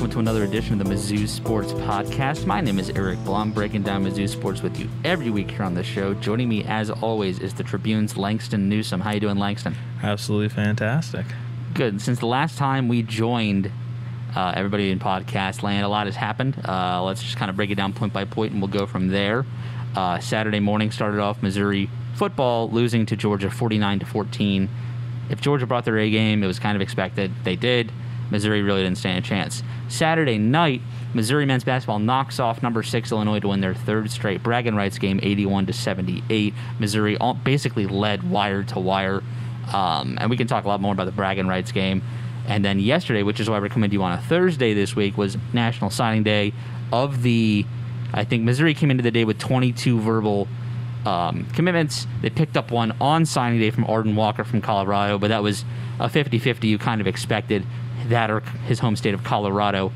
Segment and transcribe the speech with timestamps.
[0.00, 2.46] Welcome to another edition of the Mizzou Sports Podcast.
[2.46, 5.74] My name is Eric Blum, breaking down Mizzou sports with you every week here on
[5.74, 6.14] the show.
[6.14, 9.02] Joining me, as always, is the Tribune's Langston Newsome.
[9.02, 9.76] How you doing, Langston?
[10.02, 11.26] Absolutely fantastic.
[11.74, 12.00] Good.
[12.00, 13.70] Since the last time we joined
[14.34, 16.58] uh, everybody in podcast land, a lot has happened.
[16.66, 19.08] Uh, let's just kind of break it down point by point, and we'll go from
[19.08, 19.44] there.
[19.94, 24.66] Uh, Saturday morning started off Missouri football losing to Georgia 49 to 14.
[25.28, 27.32] If Georgia brought their A game, it was kind of expected.
[27.44, 27.92] They did.
[28.30, 29.62] Missouri really didn't stand a chance.
[29.88, 30.80] Saturday night,
[31.14, 34.98] Missouri men's basketball knocks off number six Illinois to win their third straight bragging rights
[34.98, 36.54] game, 81 to 78.
[36.78, 39.22] Missouri all, basically led wire to wire,
[39.72, 42.02] um, and we can talk a lot more about the bragging rights game.
[42.46, 45.16] And then yesterday, which is why we're coming to you on a Thursday this week,
[45.16, 46.52] was National Signing Day.
[46.92, 47.64] Of the,
[48.12, 50.48] I think Missouri came into the day with 22 verbal
[51.06, 52.06] um, commitments.
[52.20, 55.64] They picked up one on signing day from Arden Walker from Colorado, but that was
[55.98, 57.64] a 50 50 you kind of expected
[58.10, 59.92] that or his home state of Colorado.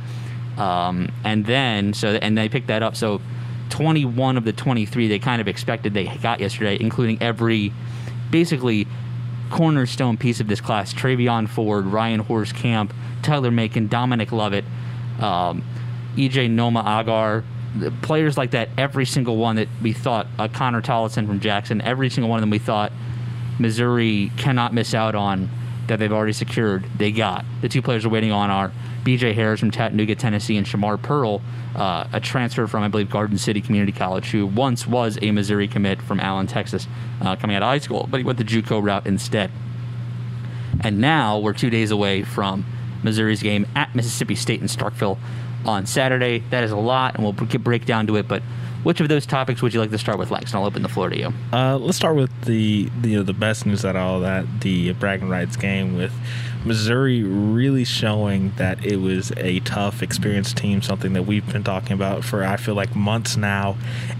[0.56, 2.96] Um, and then, so, and they picked that up.
[2.96, 3.20] So
[3.70, 7.72] 21 of the 23 they kind of expected they got yesterday, including every
[8.30, 8.86] basically
[9.50, 12.90] cornerstone piece of this class Travion Ford, Ryan Hoerstkamp,
[13.22, 14.64] Tyler Macon, Dominic Lovett,
[15.20, 15.62] um,
[16.16, 17.44] EJ Noma Agar,
[18.02, 22.10] players like that, every single one that we thought, uh, Connor Tollison from Jackson, every
[22.10, 22.92] single one of them we thought
[23.58, 25.48] Missouri cannot miss out on
[25.88, 27.44] that they've already secured, they got.
[27.60, 28.72] The two players we're waiting on are
[29.04, 31.42] BJ Harris from Chattanooga, Tennessee, and Shamar Pearl,
[31.76, 35.68] uh, a transfer from, I believe, Garden City Community College, who once was a Missouri
[35.68, 36.86] commit from Allen, Texas,
[37.20, 39.50] uh, coming out of high school, but he went the Juco route instead.
[40.80, 42.64] And now we're two days away from
[43.02, 45.18] Missouri's game at Mississippi State in Starkville
[45.64, 46.42] on Saturday.
[46.50, 48.42] That is a lot, and we'll break down to it, but
[48.84, 50.52] which of those topics would you like to start with, Lex?
[50.52, 51.32] And I'll open the floor to you.
[51.52, 54.60] Uh, let's start with the, the you know, the best news out of all that
[54.60, 56.12] the bragging rights game with
[56.64, 61.92] Missouri really showing that it was a tough, experienced team, something that we've been talking
[61.92, 63.76] about for I feel like months now.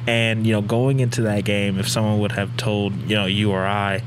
[0.06, 3.50] And you know, going into that game, if someone would have told you know you
[3.50, 4.02] or I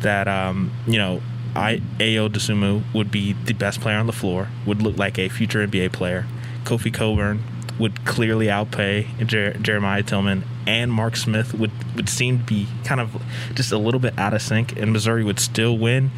[0.00, 1.20] that um, you know
[1.54, 5.28] I Ayo Dosunmu would be the best player on the floor, would look like a
[5.28, 6.26] future NBA player.
[6.64, 7.42] Kofi Cockburn
[7.82, 13.00] would clearly outpay Jer- Jeremiah Tilmon, and Mark Smith would, would seem to be kind
[13.00, 13.20] of
[13.54, 16.12] just a little bit out of sync, and Missouri would still win.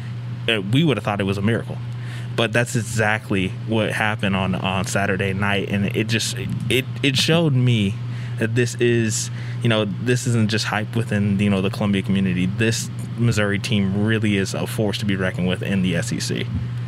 [0.47, 1.77] Uh, we would have thought it was a miracle.
[2.35, 6.37] But that's exactly what happened on, on Saturday night, and it just
[6.69, 7.95] it it showed me
[8.39, 9.31] that this is
[9.63, 12.45] you know this isn't just hype within you know the Columbia community.
[12.45, 16.45] This Missouri team really is a force to be reckoned with in the SEC.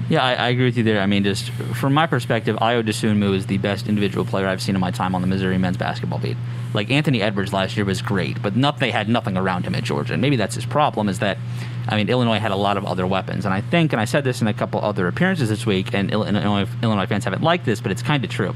[0.09, 1.01] Yeah, I, I, agree with you there.
[1.01, 4.73] I mean, just from my perspective, Ayo Dosunmu is the best individual player I've seen
[4.73, 6.37] in my time on the Missouri men's basketball beat.
[6.73, 9.83] Like Anthony Edwards last year was great, but nothing, they had nothing around him at
[9.83, 10.13] Georgia.
[10.13, 11.37] And maybe that's his problem is that,
[11.89, 13.43] I mean, Illinois had a lot of other weapons.
[13.43, 16.09] And I think, and I said this in a couple other appearances this week, and
[16.09, 18.55] Illinois, Illinois fans haven't liked this, but it's kind of true,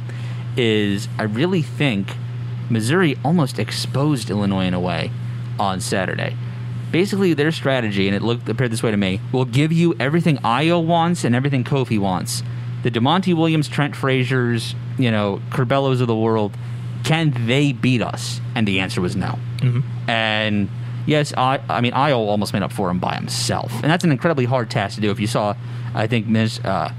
[0.56, 2.13] is I really think
[2.69, 5.11] Missouri almost exposed Illinois in a way
[5.59, 6.38] on Saturday
[6.91, 10.38] basically their strategy, and it looked appeared this way to me, will give you everything
[10.38, 12.44] Ayo wants and everything Kofi wants.
[12.84, 16.56] The Da'Monte Williams, Trent Frazier's, you know, Curbelos of the world,
[17.03, 18.41] can they beat us?
[18.56, 19.38] And the answer was no.
[19.57, 20.09] Mm-hmm.
[20.09, 20.69] And
[21.06, 24.12] yes, I, I mean, Ayo almost made up for him by himself, and that's an
[24.12, 25.12] incredibly hard task to do.
[25.12, 25.56] If you saw,
[25.94, 26.59] I think Ms.
[26.59, 26.91] Uh,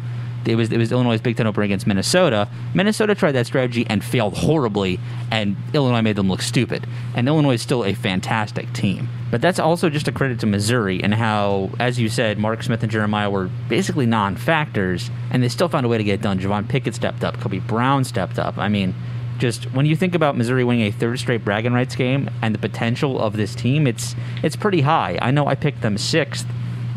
[0.46, 2.48] it was it was Illinois' Big Ten opener against Minnesota.
[2.74, 4.98] Minnesota tried that strategy and failed horribly,
[5.30, 6.86] and Illinois made them look stupid.
[7.14, 9.08] And Illinois is still a fantastic team.
[9.30, 12.82] But that's also just a credit to Missouri and how, as you said, Mark Smith
[12.82, 16.38] and Jeremiah were basically non-factors, and they still found a way to get it done.
[16.38, 17.40] Javon Pickett stepped up.
[17.40, 18.58] Kobe Brown stepped up.
[18.58, 18.94] I mean,
[19.38, 22.58] just when you think about Missouri winning a third straight bragging rights game and the
[22.58, 25.18] potential of this team, it's it's pretty high.
[25.20, 26.46] I know I picked them sixth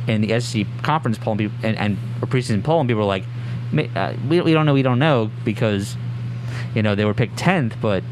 [0.08, 3.24] in the SEC conference poll and, and, preseason poll, and people were like,
[3.78, 5.96] uh, we, we don't know, we don't know because
[6.74, 8.04] you know they were picked tenth, but.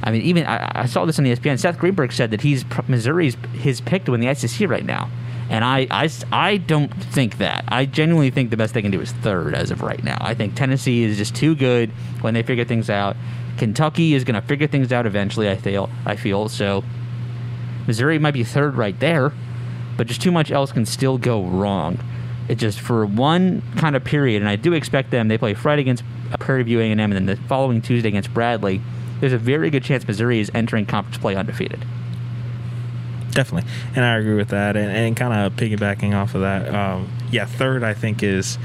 [0.00, 1.58] I mean, even I, I, saw this on ESPN.
[1.58, 5.10] Seth Greenberg said that he's Missouri's his pick to win the SEC right now,
[5.50, 7.64] and I, I, I don't think that.
[7.68, 10.18] I genuinely think the best they can do is third as of right now.
[10.20, 13.16] I think Tennessee is just too good when they figure things out.
[13.56, 15.50] Kentucky is going to figure things out eventually.
[15.50, 15.88] I feel.
[16.04, 16.84] I feel so.
[17.86, 19.32] Missouri might be third right there,
[19.96, 21.98] but just too much else can still go wrong.
[22.48, 25.28] It just for one kind of period, and I do expect them.
[25.28, 26.02] They play Friday against
[26.40, 28.80] Prairie View A&M, and then the following Tuesday against Bradley.
[29.20, 31.84] There's a very good chance Missouri is entering conference play undefeated.
[33.32, 34.76] Definitely, and I agree with that.
[34.76, 38.58] And, and kind of piggybacking off of that, um, yeah, third I think is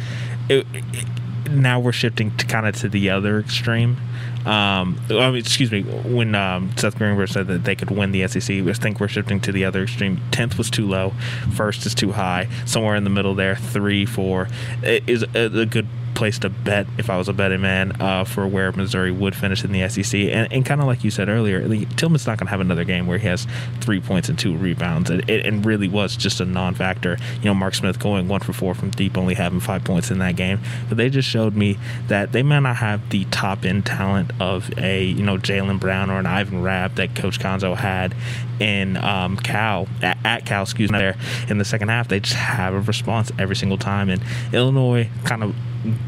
[0.50, 1.06] it, it,
[1.50, 3.98] now we're shifting to kind of to the other extreme.
[4.46, 8.28] Um, I mean, excuse me, when um, Seth Greenberg said that they could win the
[8.28, 10.20] SEC, I think we're shifting to the other extreme.
[10.32, 11.14] Tenth was too low,
[11.56, 12.50] first is too high.
[12.66, 14.50] Somewhere in the middle there, three, four
[14.84, 18.48] is a, a good place to bet if I was a betting man uh, for
[18.48, 20.20] where Missouri would finish in the SEC.
[20.20, 21.62] And, and kind of like you said earlier,
[21.96, 23.48] Tilmon's not going to have another game where he has
[23.82, 25.10] three points and two rebounds.
[25.10, 27.18] It, it, it, really was just a non-factor.
[27.38, 30.20] You know, Mark Smith going one for four from deep, only having five points in
[30.20, 30.60] that game.
[30.90, 31.78] But they just showed me
[32.08, 36.10] that they may not have the top end talent of a you know Jaylen Brown
[36.10, 38.14] or an Ivan Rabb that Coach Cuonzo had
[38.60, 41.16] in um, Cal at, at Cal, excuse me, there
[41.50, 42.08] in the second half.
[42.08, 44.22] They just have a response every single time, and
[44.52, 45.56] Illinois kind of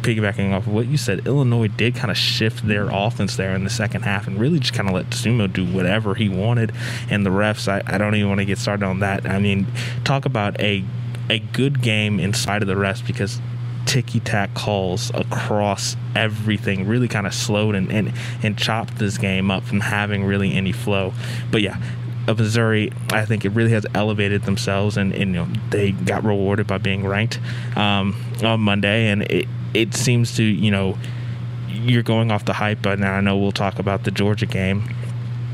[0.02, 3.64] piggybacking off of what you said, Illinois did kind of shift their offense there in
[3.64, 6.72] the second half and really just kind of let Sumo do whatever he wanted.
[7.10, 9.26] And the refs, I, I don't even want to get started on that.
[9.30, 9.68] I mean,
[10.04, 10.84] talk about a
[11.28, 13.42] a good game inside of the refs because
[13.88, 18.14] ticky tack calls across everything really kind of slowed and, and,
[18.44, 21.14] and chopped this game up from having really any flow.
[21.52, 21.82] But yeah,
[22.28, 26.24] of Missouri, I think it really has elevated themselves, and, and you know they got
[26.24, 27.40] rewarded by being ranked
[27.76, 30.98] um, on Monday, and it it seems to you know
[31.68, 34.90] you're going off the hype, but now I know we'll talk about the Georgia game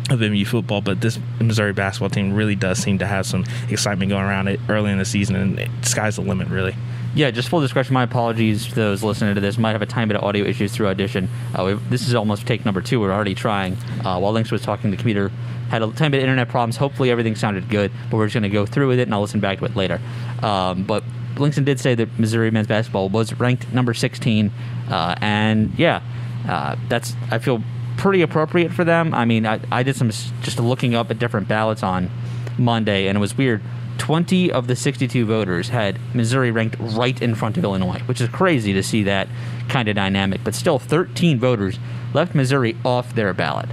[0.10, 4.10] of MU football, but this Missouri basketball team really does seem to have some excitement
[4.10, 6.76] going around it early in the season, and it, sky's the limit, really.
[7.14, 7.94] Yeah, just full discretion.
[7.94, 9.58] My apologies to those listening to this.
[9.58, 11.28] Might have a tiny bit of audio issues through audition.
[11.54, 13.02] Uh, this is almost take number two.
[13.02, 13.74] We're already trying.
[14.06, 15.30] Uh, while Links was talking, the computer
[15.70, 16.78] had a tiny bit of internet problems.
[16.78, 19.22] Hopefully, everything sounded good, but we're just going to go through with it, and I'll
[19.22, 20.00] listen back to it later.
[20.42, 21.04] Um, but
[21.42, 24.52] Linkson did say that Missouri men's basketball was ranked number 16,
[24.90, 26.02] uh, and yeah,
[26.48, 27.62] uh, that's I feel
[27.98, 29.14] pretty appropriate for them.
[29.14, 32.10] I mean, I, I did some just looking up at different ballots on
[32.58, 33.62] Monday, and it was weird
[33.98, 38.28] 20 of the 62 voters had Missouri ranked right in front of Illinois, which is
[38.30, 39.28] crazy to see that
[39.70, 40.42] kind of dynamic.
[40.44, 41.78] But still, 13 voters
[42.14, 43.70] left Missouri off their ballot.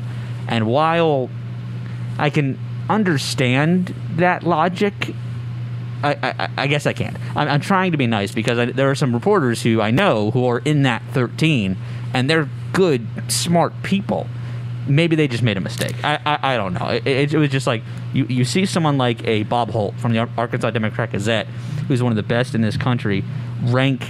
[0.47, 1.31] And while
[2.19, 2.59] I can
[2.91, 5.15] understand that logic,
[6.02, 7.16] I, I, I guess I can't.
[7.34, 10.30] I'm, I'm, trying to be nice because I, there are some reporters who I know
[10.30, 11.76] who are in that 13,
[12.14, 14.28] and they're good, smart people
[14.88, 15.94] maybe they just made a mistake.
[16.02, 16.88] I, I, I don't know.
[16.88, 20.12] It, it, it, was just like you, you see someone like a Bob Holt from
[20.12, 21.46] the Arkansas Democrat Gazette,
[21.86, 23.24] who's one of the best in this country,
[23.62, 24.08] rank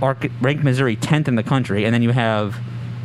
[0.00, 2.56] rank Missouri 10th in the country, and then you have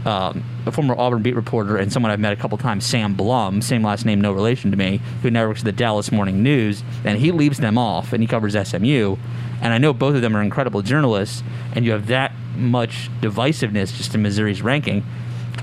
[0.06, 3.62] um, a former Auburn beat reporter and someone I've met a couple times, Sam Blum,
[3.62, 6.84] same last name, no relation to me, who now works at the Dallas Morning News,
[7.04, 9.18] and he leaves them off and he covers SMU.
[9.62, 11.44] And I know both of them are incredible journalists,
[11.74, 15.04] and you have that much divisiveness just in Missouri's ranking.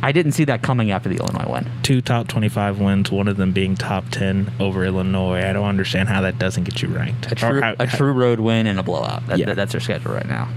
[0.02, 1.70] I didn't see that coming after the Illinois win.
[1.82, 5.40] Two top 25 wins, one of them being top 10 over Illinois.
[5.42, 7.32] I don't understand how that doesn't get you ranked.
[7.32, 9.26] A true, a true road win and a blowout.
[9.26, 9.46] That, yeah.
[9.46, 10.48] that, that's their schedule right now.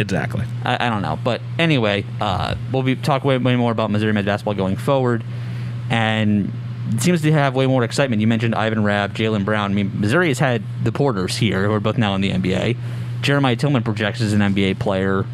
[0.00, 0.44] Exactly.
[0.64, 1.18] I, I don't know.
[1.22, 5.22] But anyway, uh, we'll be talking way, way more about Missouri men's basketball going forward.
[5.90, 6.50] And
[6.88, 8.22] it seems to have way more excitement.
[8.22, 9.72] You mentioned Ivan Rabb, Jaylen Brown.
[9.72, 12.78] I mean, Missouri has had the Porters here, who are both now in the NBA.
[13.20, 15.26] Jeremiah Tilmon projects as an NBA player.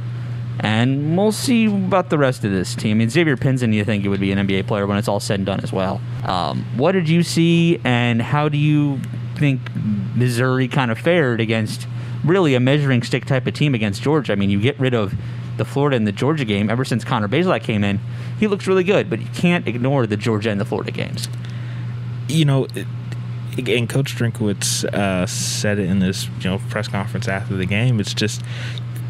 [0.58, 2.96] And we'll see about the rest of this team.
[2.96, 5.20] I mean, Xavier Pinson, you think it would be an NBA player when it's all
[5.20, 6.00] said and done as well.
[6.24, 8.98] Um, what did you see, and how do you
[9.36, 9.60] think
[10.14, 11.86] Missouri kind of fared against
[12.24, 14.32] really a measuring stick type of team against Georgia?
[14.32, 15.14] I mean, you get rid of
[15.56, 18.00] the Florida and the Georgia game ever since Connor Bazelak came in.
[18.38, 21.28] He looks really good, but you can't ignore the Georgia and the Florida games.
[22.28, 22.66] You know,
[23.56, 28.00] and Coach Drinkwitz uh, said it in this you know press conference after the game.
[28.00, 28.42] It's just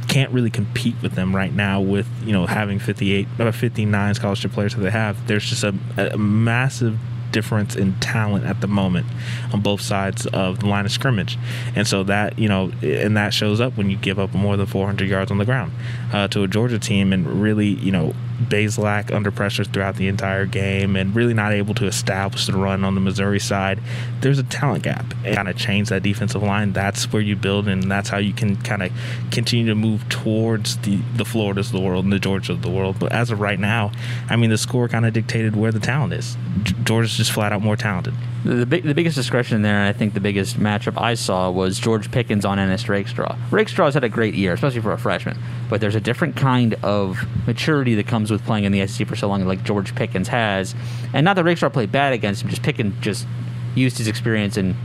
[0.08, 4.52] can't really compete with them right now with you know having 58 uh, 59 scholarship
[4.52, 6.96] players that they have there's just a, a massive
[7.36, 9.06] difference in talent at the moment
[9.52, 11.36] on both sides of the line of scrimmage.
[11.74, 14.64] And so that, you know, and that shows up when you give up more than
[14.64, 15.72] 400 yards on the ground
[16.14, 20.46] uh, to a Georgia team and really, you know, Bazelak under pressure throughout the entire
[20.46, 23.80] game and really not able to establish the run on the Missouri side.
[24.20, 25.14] There's a talent gap.
[25.24, 26.72] And kind of change that defensive line.
[26.72, 28.92] That's where you build, and that's how you can kind of
[29.30, 32.70] continue to move towards the the Floridas of the world and the Georgia of the
[32.70, 32.98] world.
[32.98, 33.92] But as of right now,
[34.28, 36.36] I mean, the score kind of dictated where the talent is.
[36.84, 38.14] Georgia's just flat out more talented.
[38.46, 41.80] The, big, the biggest discretion there, and I think the biggest matchup I saw was
[41.80, 43.36] George Pickens on Ennis Rakestraw.
[43.50, 45.36] Rakestraw's had a great year, especially for a freshman,
[45.68, 49.16] but there's a different kind of maturity that comes with playing in the SEC for
[49.16, 50.76] so long, like George Pickens has.
[51.12, 53.26] And not that Rakestraw played bad against him, just Pickens just
[53.74, 54.76] used his experience and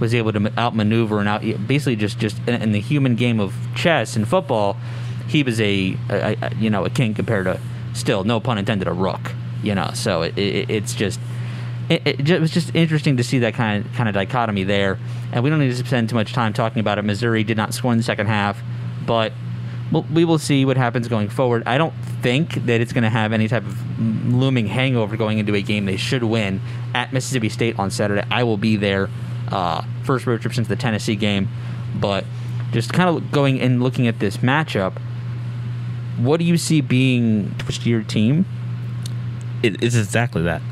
[0.00, 3.54] was able to outmaneuver and out basically just just in, in the human game of
[3.74, 4.78] chess and football,
[5.28, 7.60] he was a, a, a, you know a king compared to
[7.92, 9.32] still no pun intended a rook.
[9.62, 11.20] You know, so it, it, it's just
[11.90, 14.98] it, it, was just interesting to see that kind of kind of dichotomy there.
[15.32, 17.02] And we don't need to spend too much time talking about it.
[17.02, 18.62] Missouri did not score in the second half,
[19.06, 19.32] but
[20.12, 21.64] we will see what happens going forward.
[21.66, 23.98] I don't think that it's going to have any type of
[24.32, 26.60] looming hangover going into a game they should win
[26.94, 28.24] at Mississippi State on Saturday.
[28.30, 29.10] I will be there.
[29.48, 31.48] Uh, first road trip since the Tennessee game,
[31.96, 32.24] but
[32.70, 34.96] just kind of going and looking at this matchup,
[36.18, 38.46] what do you see being to your team?
[39.64, 40.62] It is exactly that.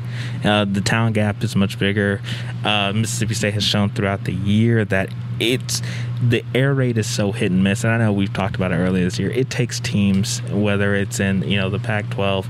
[0.43, 2.21] Uh, the talent gap is much bigger.
[2.63, 5.09] Uh, Mississippi State has shown throughout the year that
[5.39, 5.81] it's
[6.21, 7.83] the air raid is so hit and miss.
[7.83, 9.31] And I know we've talked about it earlier this year.
[9.31, 12.45] It takes teams, whether it's in you know the Pac-12,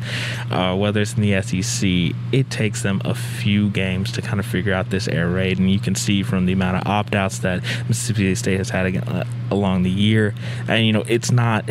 [0.52, 4.46] uh, whether it's in the SEC, it takes them a few games to kind of
[4.46, 5.60] figure out this air raid.
[5.60, 9.24] And you can see from the amount of opt-outs that Mississippi State has had uh,
[9.52, 10.34] along the year,
[10.68, 11.70] and you know it's not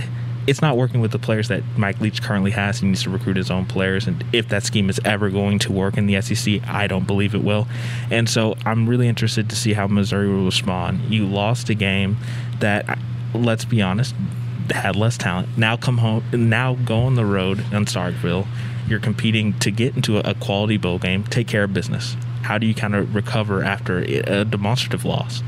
[0.49, 2.81] it's not working with the players that Mike Leach currently has.
[2.81, 5.73] He needs to recruit his own players, and if that scheme is ever going to
[5.73, 7.69] work in the SEC, I don't believe it will.
[8.11, 11.03] And so I'm really interested to see how Missouri will respond.
[11.13, 12.17] You lost a game
[12.61, 12.99] that,
[13.35, 14.15] let's be honest,
[14.71, 15.57] had less talent.
[15.59, 16.25] Now come home.
[16.33, 18.47] Now go on the road in Starkville.
[18.89, 21.25] You're competing to get into a quality bowl game.
[21.25, 22.17] Take care of business.
[22.43, 25.43] How do you kind of recover after a demonstrative loss?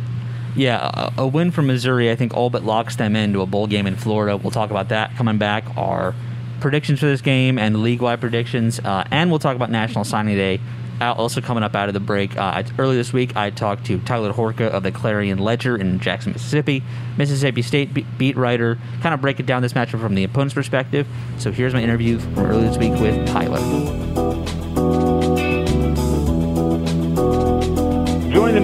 [0.57, 3.66] Yeah, a, a, win for Missouri, I think, all but locks them into a bowl
[3.66, 4.37] game in Florida.
[4.37, 5.64] We'll talk about that coming back.
[5.76, 6.14] Our
[6.61, 10.37] predictions for this game and league wide predictions, uh, and we'll talk about National Signing
[10.37, 10.61] Day.
[11.00, 14.35] Also coming up out of the break, uh, early this week, I talked to Tyler
[14.35, 16.83] Horka of the Clarion Ledger in Jackson, Mississippi,
[17.16, 21.07] Mississippi State beat writer, kind of breaking down this matchup from the opponent's perspective.
[21.38, 24.29] So here's my interview from earlier this week with Tyler.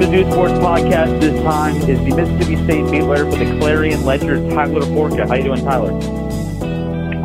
[0.06, 4.04] The Mizzou Sports Podcast this time is the Mississippi State beat writer for the Clarion
[4.04, 5.26] Ledger, Tyler Horka.
[5.26, 5.90] How you doing, Tyler?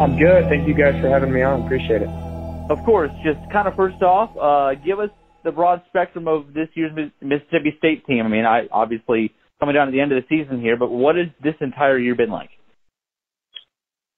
[0.01, 0.49] I'm good.
[0.49, 1.61] Thank you guys for having me on.
[1.61, 2.09] Appreciate it.
[2.71, 3.11] Of course.
[3.23, 5.09] Just kind of first off, uh, give us
[5.43, 8.25] the broad spectrum of this year's Mississippi State team.
[8.25, 11.15] I mean, I obviously coming down to the end of the season here, but what
[11.15, 12.49] has this entire year been like?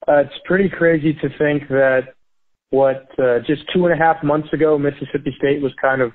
[0.08, 2.14] Uh, it's pretty crazy to think that
[2.70, 6.12] what uh, just two and a half months ago, Mississippi State was kind of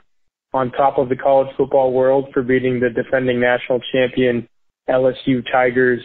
[0.53, 4.47] on top of the college football world for beating the defending national champion
[4.89, 6.01] LSU Tigers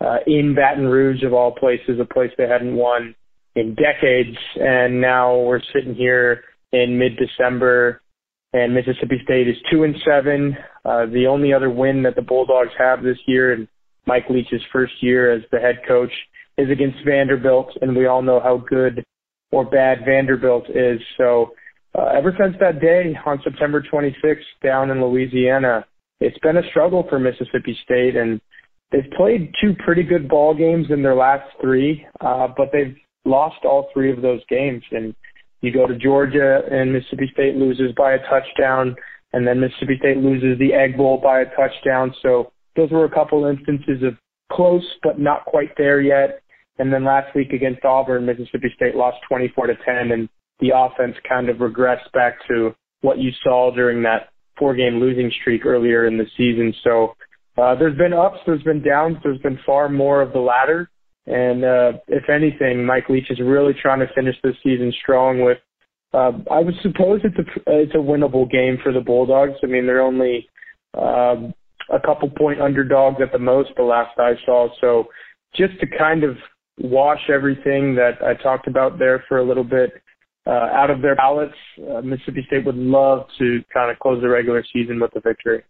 [0.00, 3.14] uh, in Baton Rouge, of all places, a place they hadn't won
[3.54, 4.36] in decades.
[4.56, 8.00] And now we're sitting here in mid-December,
[8.52, 10.56] and Mississippi State is two and seven.
[10.84, 13.68] Uh, the only other win that the Bulldogs have this year, and
[14.06, 16.12] Mike Leach's first year as the head coach,
[16.56, 19.04] is against Vanderbilt, and we all know how good
[19.50, 21.00] or bad Vanderbilt is.
[21.16, 21.52] So
[21.96, 25.84] uh, ever since that day on September 26th down in Louisiana,
[26.20, 28.40] it's been a struggle for Mississippi State, and
[28.90, 33.64] they've played two pretty good ball games in their last three, uh, but they've lost
[33.64, 34.82] all three of those games.
[34.90, 35.14] And
[35.60, 38.96] you go to Georgia, and Mississippi State loses by a touchdown,
[39.32, 42.14] and then Mississippi State loses the Egg Bowl by a touchdown.
[42.22, 44.14] So those were a couple instances of
[44.52, 46.40] close but not quite there yet.
[46.78, 50.28] And then last week against Auburn, Mississippi State lost 24 to 10, and
[50.60, 55.30] the offense kind of regressed back to what you saw during that four game losing
[55.40, 56.72] streak earlier in the season.
[56.82, 57.14] So
[57.56, 60.90] uh, there's been ups, there's been downs, there's been far more of the latter.
[61.26, 65.58] And uh, if anything, Mike Leach is really trying to finish this season strong with.
[66.12, 69.54] Uh, I would suppose it's a it's a winnable game for the Bulldogs.
[69.62, 70.48] I mean, they're only
[70.96, 71.36] uh,
[71.92, 73.70] a couple point underdogs at the most.
[73.76, 75.06] The last I saw, so
[75.56, 76.36] just to kind of
[76.78, 79.90] wash everything that I talked about there for a little bit
[80.46, 81.54] uh, out of their ballots.
[81.78, 85.62] Uh, Mississippi State would love to kind of close the regular season with a victory.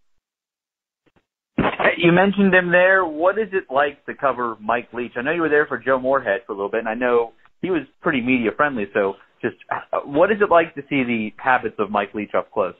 [1.97, 3.05] You mentioned him there.
[3.05, 5.13] What is it like to cover Mike Leach?
[5.15, 7.31] I know you were there for Joe Moorhead for a little bit, and I know
[7.61, 8.85] he was pretty media friendly.
[8.93, 12.51] So, just uh, what is it like to see the habits of Mike Leach up
[12.51, 12.75] close?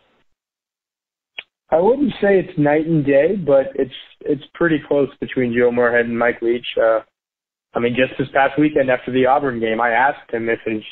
[1.72, 6.06] I wouldn't say it's night and day, but it's it's pretty close between Joe Moorhead
[6.06, 6.68] and Mike Leach.
[6.78, 7.00] Uh,
[7.74, 10.84] I mean, just this past weekend after the Auburn game, I asked him if his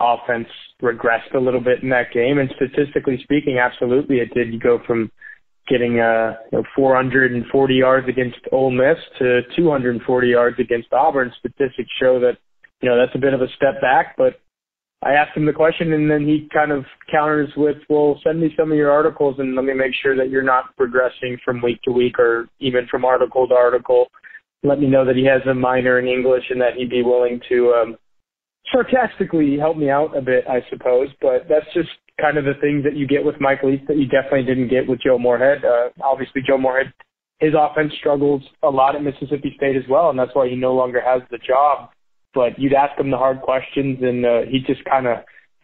[0.00, 0.48] offense
[0.82, 2.38] regressed a little bit in that game.
[2.38, 4.52] And statistically speaking, absolutely it did.
[4.52, 5.10] You go from
[5.68, 11.32] getting uh, you know, 440 yards against Ole Miss to 240 yards against Auburn.
[11.38, 12.38] Statistics show that
[12.80, 14.40] you know that's a bit of a step back, but
[15.02, 18.52] I asked him the question, and then he kind of counters with, "Well, send me
[18.56, 21.80] some of your articles, and let me make sure that you're not progressing from week
[21.82, 24.08] to week, or even from article to article.
[24.62, 27.40] Let me know that he has a minor in English, and that he'd be willing
[27.48, 27.96] to um,
[28.72, 31.08] sarcastically helped me out a bit, I suppose.
[31.20, 31.90] But that's just
[32.20, 34.88] kind of the things that you get with Mike Leach that you definitely didn't get
[34.88, 35.64] with Joe Moorhead.
[35.64, 36.92] Uh, obviously, Joe Moorhead,
[37.38, 40.74] his offense struggles a lot at Mississippi State as well, and that's why he no
[40.74, 41.90] longer has the job.
[42.34, 45.18] But you'd ask him the hard questions, and uh, he just kind of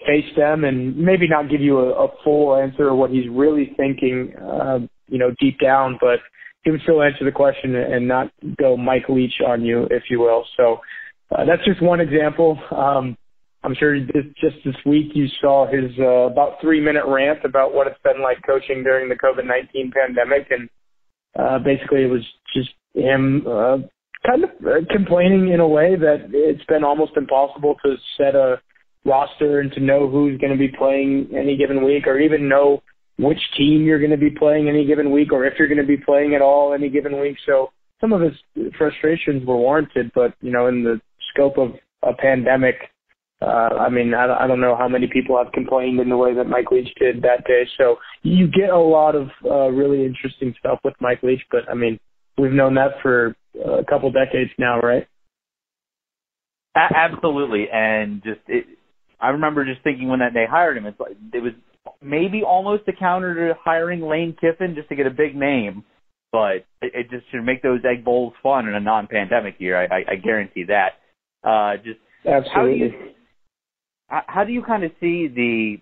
[0.07, 3.73] face them and maybe not give you a, a full answer of what he's really
[3.76, 6.19] thinking, uh, you know, deep down, but
[6.65, 10.19] he would still answer the question and not go Mike Leach on you, if you
[10.19, 10.45] will.
[10.57, 10.81] So
[11.30, 12.59] uh, that's just one example.
[12.71, 13.16] Um,
[13.64, 17.75] I'm sure this, just this week you saw his uh, about three minute rant about
[17.75, 20.47] what it's been like coaching during the COVID 19 pandemic.
[20.50, 20.68] And
[21.37, 22.23] uh, basically it was
[22.54, 23.78] just him uh,
[24.25, 28.61] kind of uh, complaining in a way that it's been almost impossible to set a
[29.04, 32.83] roster and to know who's going to be playing any given week or even know
[33.18, 35.87] which team you're going to be playing any given week or if you're going to
[35.87, 37.37] be playing at all any given week.
[37.47, 38.35] So some of his
[38.76, 41.00] frustrations were warranted, but you know, in the
[41.37, 42.76] scope of a pandemic,
[43.43, 46.35] uh, I mean, I, I don't know how many people have complained in the way
[46.35, 47.64] that Mike Leach did that day.
[47.76, 51.75] So you get a lot of uh, really interesting stuff with Mike Leach, but I
[51.75, 51.99] mean,
[52.38, 55.07] we've known that for a couple decades now, right?
[56.75, 58.66] Absolutely, and just it,
[59.19, 61.52] I remember just thinking when that they hired him, it's like it was
[62.02, 65.85] maybe almost a counter to hiring Lane Kiffin just to get a big name,
[66.33, 69.81] but it, it just should make those egg bowls fun in a non-pandemic year.
[69.81, 70.99] I, I, I guarantee that.
[71.47, 72.45] Uh, just absolutely.
[72.49, 75.76] How do you, how do you kind of see the,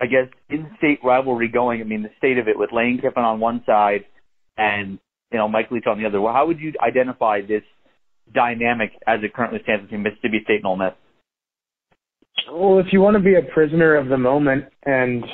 [0.00, 1.80] I guess, in-state rivalry going?
[1.80, 4.04] I mean, the state of it with Lane Kiffin on one side
[4.56, 4.98] and
[5.32, 6.20] you know Mike Leach on the other.
[6.20, 7.62] Well, how would you identify this
[8.32, 10.92] dynamic as it currently stands between Mississippi State and Ole Miss?
[12.52, 15.24] Well, if you want to be a prisoner of the moment, and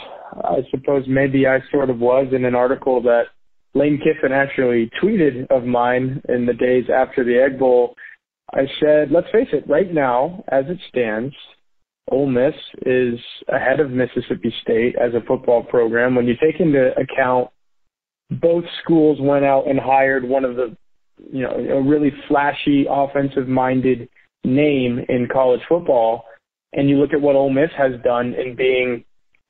[0.45, 3.25] I suppose maybe I sort of was in an article that
[3.75, 7.95] Lane Kiffin actually tweeted of mine in the days after the Egg Bowl,
[8.53, 11.35] I said, let's face it, right now, as it stands,
[12.11, 12.55] Ole Miss
[12.85, 13.19] is
[13.49, 16.15] ahead of Mississippi State as a football program.
[16.15, 17.49] When you take into account
[18.41, 20.77] both schools went out and hired one of the,
[21.33, 24.09] you know, a really flashy offensive minded
[24.45, 26.25] name in college football,
[26.73, 29.05] and you look at what Ole Miss has done in being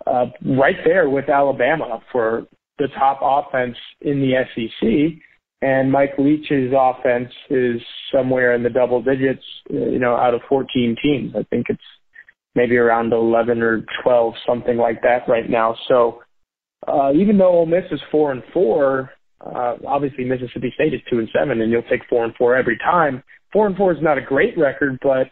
[0.07, 2.47] uh, right there with Alabama for
[2.79, 5.23] the top offense in the SEC,
[5.63, 7.81] and Mike Leach's offense is
[8.13, 11.35] somewhere in the double digits, you know, out of 14 teams.
[11.37, 11.81] I think it's
[12.57, 15.77] maybe around 11 or 12, something like that right now.
[15.87, 16.21] So
[16.89, 19.11] uh, even though Ole Miss is four and four,
[19.41, 22.79] uh, obviously Mississippi State is two and seven, and you'll take four and four every
[22.79, 23.23] time.
[23.53, 25.29] Four and four is not a great record, but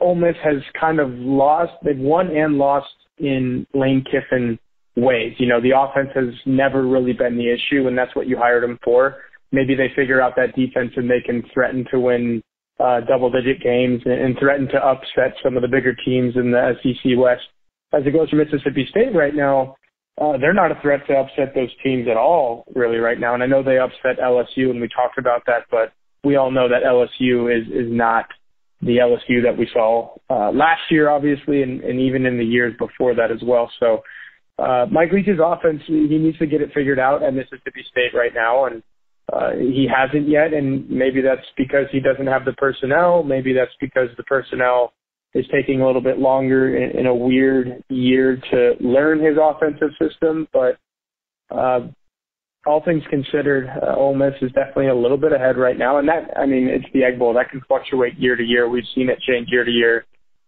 [0.00, 1.72] Ole Miss has kind of lost.
[1.84, 4.58] They've won and lost in Lane Kiffin
[4.96, 5.34] ways.
[5.38, 8.64] You know, the offense has never really been the issue, and that's what you hired
[8.64, 9.16] him for.
[9.50, 12.42] Maybe they figure out that defense and they can threaten to win
[12.80, 16.72] uh, double-digit games and, and threaten to upset some of the bigger teams in the
[16.82, 17.42] SEC West.
[17.92, 19.76] As it goes for Mississippi State right now,
[20.20, 23.34] uh, they're not a threat to upset those teams at all, really, right now.
[23.34, 25.92] And I know they upset LSU, and we talked about that, but
[26.24, 28.26] we all know that LSU is is not
[28.80, 32.74] the LSU that we saw uh, last year, obviously, and, and even in the years
[32.78, 33.70] before that as well.
[33.78, 34.02] So
[34.62, 38.32] uh, Mike Leach's offense, he needs to get it figured out at Mississippi State right
[38.34, 38.82] now, and
[39.32, 40.52] uh, he hasn't yet.
[40.52, 43.22] And maybe that's because he doesn't have the personnel.
[43.22, 44.92] Maybe that's because the personnel
[45.34, 49.90] is taking a little bit longer in, in a weird year to learn his offensive
[50.00, 50.46] system.
[50.52, 50.78] But
[51.50, 51.88] uh,
[52.64, 55.98] all things considered, uh, Ole Miss is definitely a little bit ahead right now.
[55.98, 57.34] And that, I mean, it's the Egg Bowl.
[57.34, 58.68] That can fluctuate year to year.
[58.68, 60.04] We've seen it change year to year.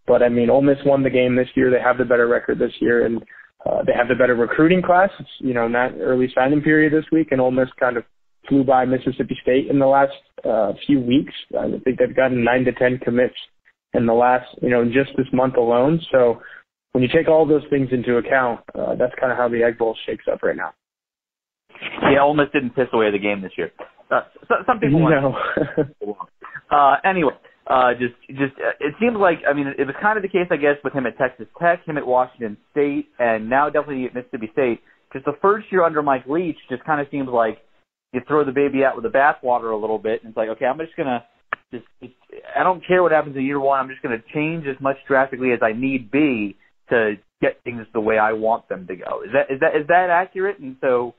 [0.06, 1.70] But I mean, Ole Miss won the game this year.
[1.70, 3.24] They have the better record this year, and
[3.64, 5.10] uh, they have the better recruiting class.
[5.18, 8.04] It's you know in that early signing period this week, and Ole Miss kind of
[8.48, 10.12] flew by Mississippi State in the last
[10.44, 11.32] uh, few weeks.
[11.58, 13.36] I think they've gotten nine to ten commits
[13.94, 16.00] in the last, you know, just this month alone.
[16.12, 16.42] So
[16.92, 19.78] when you take all those things into account, uh, that's kind of how the Egg
[19.78, 20.72] Bowl shakes up right now.
[22.02, 23.72] Yeah, Ole Miss didn't piss away the game this year.
[24.10, 25.34] Uh, so, some people no.
[26.70, 27.32] uh, anyway,
[27.66, 30.48] uh, just just uh, it seems like I mean it was kind of the case
[30.50, 34.14] I guess with him at Texas Tech, him at Washington State, and now definitely at
[34.14, 34.80] Mississippi State.
[35.08, 37.58] Because the first year under Mike Leach just kind of seems like
[38.12, 40.66] you throw the baby out with the bathwater a little bit, and it's like okay,
[40.66, 41.24] I'm just gonna
[41.72, 42.14] just, just
[42.54, 43.80] I don't care what happens in year one.
[43.80, 46.56] I'm just to change as much drastically as I need be
[46.90, 49.22] to get things the way I want them to go.
[49.24, 50.58] Is that is that is that accurate?
[50.58, 51.14] And so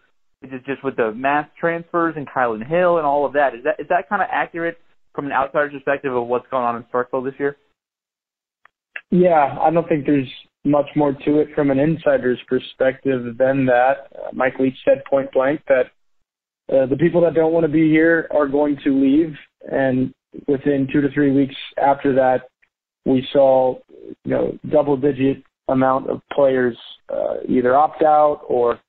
[0.52, 3.56] it just with the mass transfers and Kylin Hill and all of that?
[3.56, 4.78] Is that is that kind of accurate
[5.16, 7.58] from an outsider's perspective of what's going on in Starkville this year?
[9.12, 10.30] Yeah, I don't think there's
[10.64, 14.08] much more to it from an insider's perspective than that.
[14.14, 15.86] Uh, Mike Leach said point blank that
[16.74, 19.36] uh, the people that don't want to be here are going to leave,
[19.72, 20.14] and
[20.48, 22.50] within two to three weeks after that,
[23.06, 23.76] we saw
[24.24, 26.78] you know double digit amount of players
[27.10, 28.80] uh, either opt out or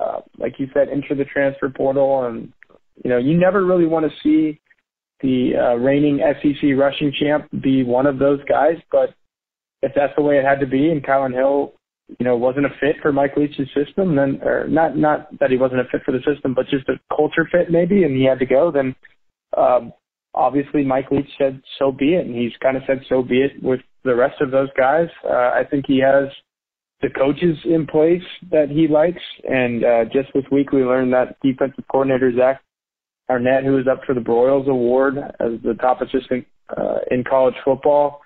[0.00, 2.52] uh, like you said enter the transfer portal and
[3.04, 4.60] you know you never really want to see
[5.20, 9.14] the uh, reigning SEC rushing champ be one of those guys but
[9.82, 11.74] if that's the way it had to be, and Kylin Hill,
[12.18, 15.56] you know, wasn't a fit for Mike Leach's system, then or not not that he
[15.56, 18.38] wasn't a fit for the system, but just a culture fit maybe, and he had
[18.38, 18.94] to go, then
[19.56, 19.92] um,
[20.34, 23.62] obviously Mike Leach said so be it, and he's kind of said so be it
[23.62, 25.08] with the rest of those guys.
[25.24, 26.28] Uh, I think he has
[27.02, 31.36] the coaches in place that he likes, and uh, just this week we learned that
[31.42, 32.62] defensive coordinator Zach
[33.30, 37.54] Arnett, who is up for the Broyles Award as the top assistant uh, in college
[37.64, 38.20] football,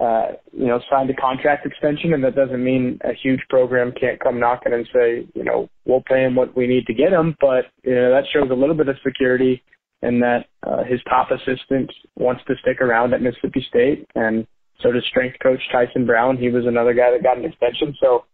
[0.00, 4.18] uh, you know, signed a contract extension, and that doesn't mean a huge program can't
[4.18, 7.36] come knocking and say, you know, we'll pay him what we need to get him,
[7.40, 9.62] but you know that shows a little bit of security
[10.02, 14.46] and that uh, his top assistant wants to stick around at Mississippi State, and
[14.80, 16.38] so does strength coach Tyson Brown.
[16.38, 18.24] He was another guy that got an extension, so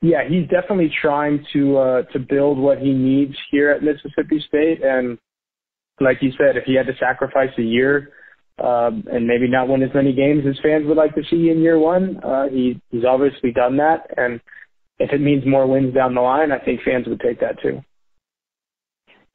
[0.00, 4.82] yeah, he's definitely trying to uh, to build what he needs here at Mississippi State,
[4.82, 5.18] and
[6.00, 8.12] like you said, if he had to sacrifice a year
[8.62, 11.60] um, and maybe not win as many games as fans would like to see in
[11.60, 14.40] year one, uh, he he's obviously done that, and
[15.00, 17.80] if it means more wins down the line, I think fans would take that too.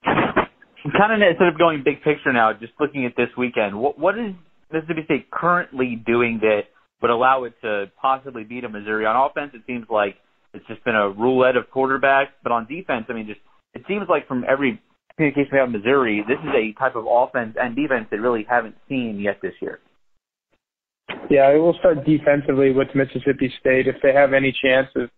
[0.06, 4.18] Kind of instead of going big picture now, just looking at this weekend, what what
[4.18, 4.34] is
[4.72, 6.62] Mississippi State currently doing that
[7.02, 9.52] would allow it to possibly beat a Missouri on offense?
[9.54, 10.16] It seems like
[10.54, 12.30] it's just been a roulette of quarterbacks.
[12.44, 13.40] But on defense, I mean, just
[13.74, 14.82] it seems like from every
[15.16, 18.46] communication we have in Missouri, this is a type of offense and defense that really
[18.50, 19.80] haven't seen yet this year.
[21.30, 23.88] Yeah, we will start defensively with Mississippi State.
[23.88, 25.10] If they have any chance of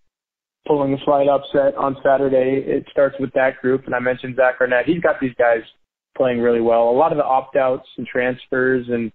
[0.67, 3.85] pulling a slight upset on Saturday, it starts with that group.
[3.85, 4.85] And I mentioned Zach Arnett.
[4.85, 5.61] He's got these guys
[6.17, 6.89] playing really well.
[6.89, 9.11] A lot of the opt-outs and transfers and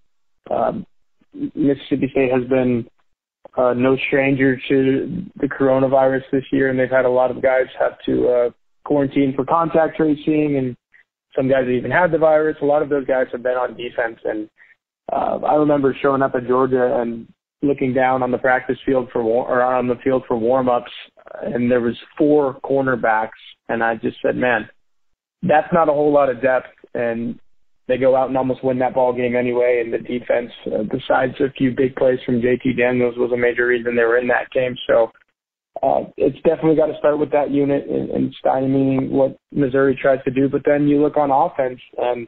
[0.49, 0.85] um,
[1.33, 2.87] Mississippi State has been
[3.57, 7.65] uh, no stranger to the coronavirus this year, and they've had a lot of guys
[7.79, 8.49] have to uh,
[8.85, 10.77] quarantine for contact tracing, and
[11.35, 12.57] some guys have even had the virus.
[12.61, 14.49] A lot of those guys have been on defense, and
[15.11, 17.27] uh, I remember showing up at Georgia and
[17.61, 20.91] looking down on the practice field for war- or on the field for warm-ups,
[21.41, 23.29] and there was four cornerbacks,
[23.69, 24.67] and I just said, man,
[25.43, 27.39] that's not a whole lot of depth, and
[27.87, 29.81] they go out and almost win that ball game anyway.
[29.83, 33.67] And the defense, uh, besides a few big plays from JT Daniels, was a major
[33.67, 34.75] reason they were in that game.
[34.87, 35.11] So
[35.83, 40.23] uh, it's definitely got to start with that unit and, and stymieing what Missouri tries
[40.25, 40.47] to do.
[40.47, 42.27] But then you look on offense, and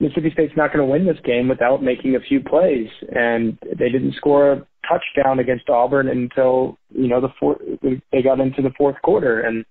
[0.00, 2.88] Mississippi State's not going to win this game without making a few plays.
[3.14, 7.58] And they didn't score a touchdown against Auburn until you know the fourth.
[7.82, 9.64] They got into the fourth quarter, and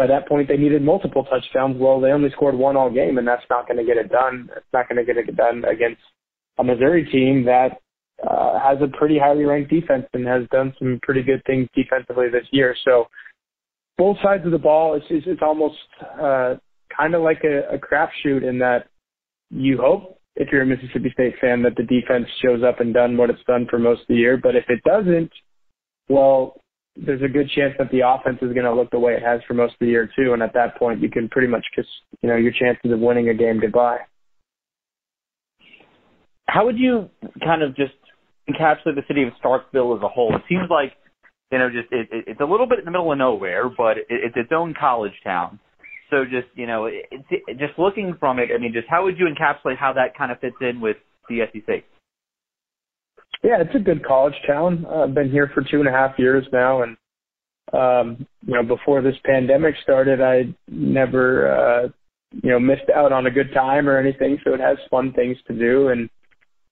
[0.00, 1.76] by that point they needed multiple touchdowns.
[1.78, 4.48] Well, they only scored one all game, and that's not going to get it done.
[4.56, 6.00] It's not going to get it done against
[6.58, 7.82] a Missouri team that
[8.26, 12.30] uh, has a pretty highly ranked defense and has done some pretty good things defensively
[12.32, 12.74] this year.
[12.82, 13.08] So
[13.98, 15.76] both sides of the ball, it's it's, it's almost
[16.18, 16.54] uh,
[16.96, 18.86] kind of like a, a crapshoot in that
[19.50, 23.18] you hope if you're a Mississippi State fan that the defense shows up and done
[23.18, 24.38] what it's done for most of the year.
[24.42, 25.30] But if it doesn't,
[26.08, 26.56] well,
[27.04, 29.40] there's a good chance that the offense is going to look the way it has
[29.46, 30.32] for most of the year too.
[30.32, 31.86] And at that point, you can pretty much kiss,
[32.22, 33.98] you know, your chances of winning a game goodbye.
[36.46, 37.08] How would you
[37.44, 37.94] kind of just
[38.48, 40.34] encapsulate the city of Starkville as a whole?
[40.34, 40.92] It seems like,
[41.52, 43.98] you know, just it, it, it's a little bit in the middle of nowhere, but
[43.98, 45.58] it, it's its own college town.
[46.10, 49.18] So just you know, it, it, just looking from it, I mean, just how would
[49.18, 50.96] you encapsulate how that kind of fits in with
[51.28, 51.84] the SEC?
[53.42, 54.84] Yeah, it's a good college town.
[54.88, 56.96] Uh, I've been here for two and a half years now, and
[57.72, 61.88] um, you know, before this pandemic started, I never, uh,
[62.42, 64.38] you know, missed out on a good time or anything.
[64.44, 66.10] So it has fun things to do, and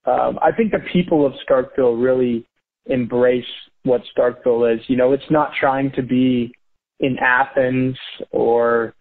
[0.05, 2.45] um, I think the people of Starkville really
[2.85, 3.45] embrace
[3.83, 4.81] what Starkville is.
[4.87, 6.53] You know, it's not trying to be
[6.99, 7.97] in Athens
[8.31, 8.93] or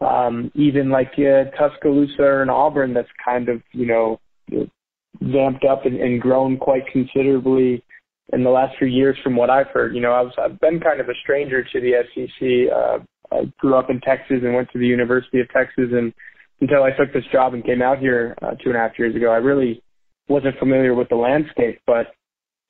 [0.00, 2.94] um, even like uh, Tuscaloosa or in Auburn.
[2.94, 4.20] That's kind of you know
[5.30, 7.84] vamped up and, and grown quite considerably
[8.32, 9.94] in the last few years from what I've heard.
[9.94, 12.74] You know, I was, I've been kind of a stranger to the SEC.
[12.74, 12.98] Uh,
[13.34, 16.12] I grew up in Texas and went to the University of Texas and
[16.62, 19.16] until I took this job and came out here uh, two and a half years
[19.16, 19.82] ago, I really
[20.28, 21.80] wasn't familiar with the landscape.
[21.86, 22.06] But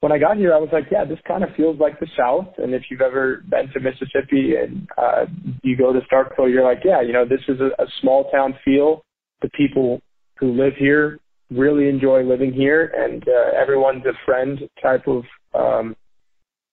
[0.00, 2.48] when I got here, I was like, yeah, this kind of feels like the South.
[2.56, 5.26] And if you've ever been to Mississippi and uh,
[5.62, 8.54] you go to Starkville, you're like, yeah, you know, this is a, a small town
[8.64, 9.04] feel.
[9.42, 10.00] The people
[10.38, 11.20] who live here
[11.56, 15.96] really enjoy living here, and uh, everyone's a friend type of um,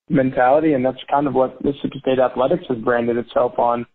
[0.09, 3.85] mentality, and that's kind of what Mississippi State athletics has branded itself on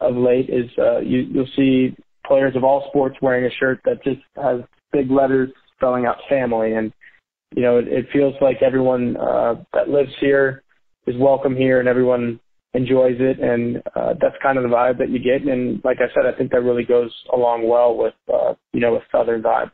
[0.00, 0.50] of late.
[0.50, 4.60] Is uh, you, you'll see players of all sports wearing a shirt that just has
[4.92, 6.92] big letters spelling out family, and
[7.54, 10.62] you know it, it feels like everyone uh, that lives here
[11.06, 12.38] is welcome here, and everyone
[12.74, 15.42] enjoys it, and uh, that's kind of the vibe that you get.
[15.42, 18.96] And like I said, I think that really goes along well with uh, you know
[18.96, 19.70] a southern vibe.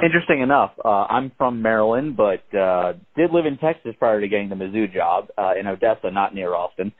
[0.00, 4.48] Interesting enough, uh, I'm from Maryland, but uh, did live in Texas prior to getting
[4.48, 6.92] the Mizzou job uh, in Odessa, not near Austin.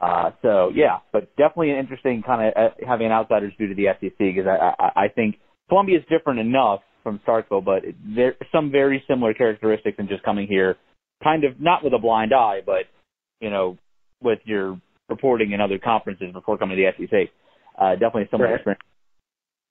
[0.00, 3.74] Uh, so yeah, but definitely an interesting kind of uh, having an outsider's view to
[3.74, 5.36] the SEC because I, I, I think
[5.68, 10.22] Columbia is different enough from Starkville, but it, there some very similar characteristics in just
[10.22, 10.76] coming here,
[11.22, 12.84] kind of not with a blind eye, but
[13.40, 13.76] you know,
[14.22, 17.30] with your reporting in other conferences before coming to the SEC.
[17.78, 18.56] Uh, definitely a similar right.
[18.56, 18.82] experience.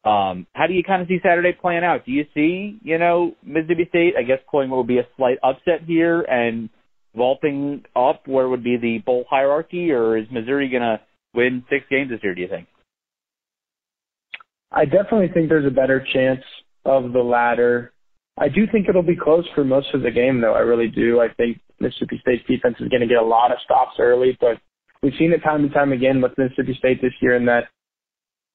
[0.08, 2.06] Um, how do you kind of see Saturday playing out?
[2.06, 5.38] Do you see, you know, Mississippi State, I guess, pulling what would be a slight
[5.43, 6.70] upset here and
[7.13, 11.02] vaulting up where would be the bowl hierarchy, or is Missouri going to
[11.34, 12.67] win six games this year, do you think?
[14.72, 16.43] I definitely think there's a better chance
[16.86, 17.91] of the latter.
[18.38, 20.54] I do think it'll be close for most of the game, though.
[20.54, 21.20] I really do.
[21.20, 24.58] I think Mississippi State's defense is going to get a lot of stops early, but
[25.02, 27.65] we've seen it time and time again with Mississippi State this year in that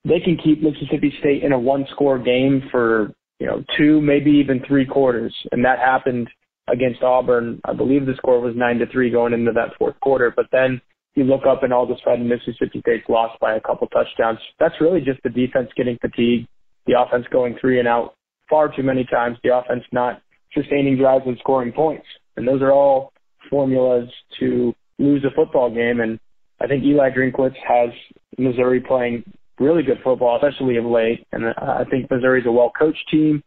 [0.05, 4.31] they can keep Mississippi State in a one score game for, you know, two, maybe
[4.33, 5.35] even three quarters.
[5.53, 6.29] And that happened
[6.73, 7.61] against Auburn.
[7.65, 10.33] I believe the score was nine to three going into that fourth quarter.
[10.35, 10.81] But then
[11.15, 14.38] you look up and all of a sudden Mississippi State's lost by a couple touchdowns.
[14.59, 16.49] That's really just the defense getting fatigued,
[16.87, 18.15] the offense going three and out
[18.49, 20.21] far too many times, the offense not
[20.53, 22.07] sustaining drives and scoring points.
[22.37, 23.12] And those are all
[23.51, 24.09] formulas
[24.41, 26.01] to lose a football game.
[26.01, 26.19] And
[26.61, 27.91] I think Eli Drinkwitz has
[28.38, 29.25] Missouri playing
[29.59, 31.27] really good football, especially of late.
[31.33, 33.43] And uh, I think Missouri's a well coached team.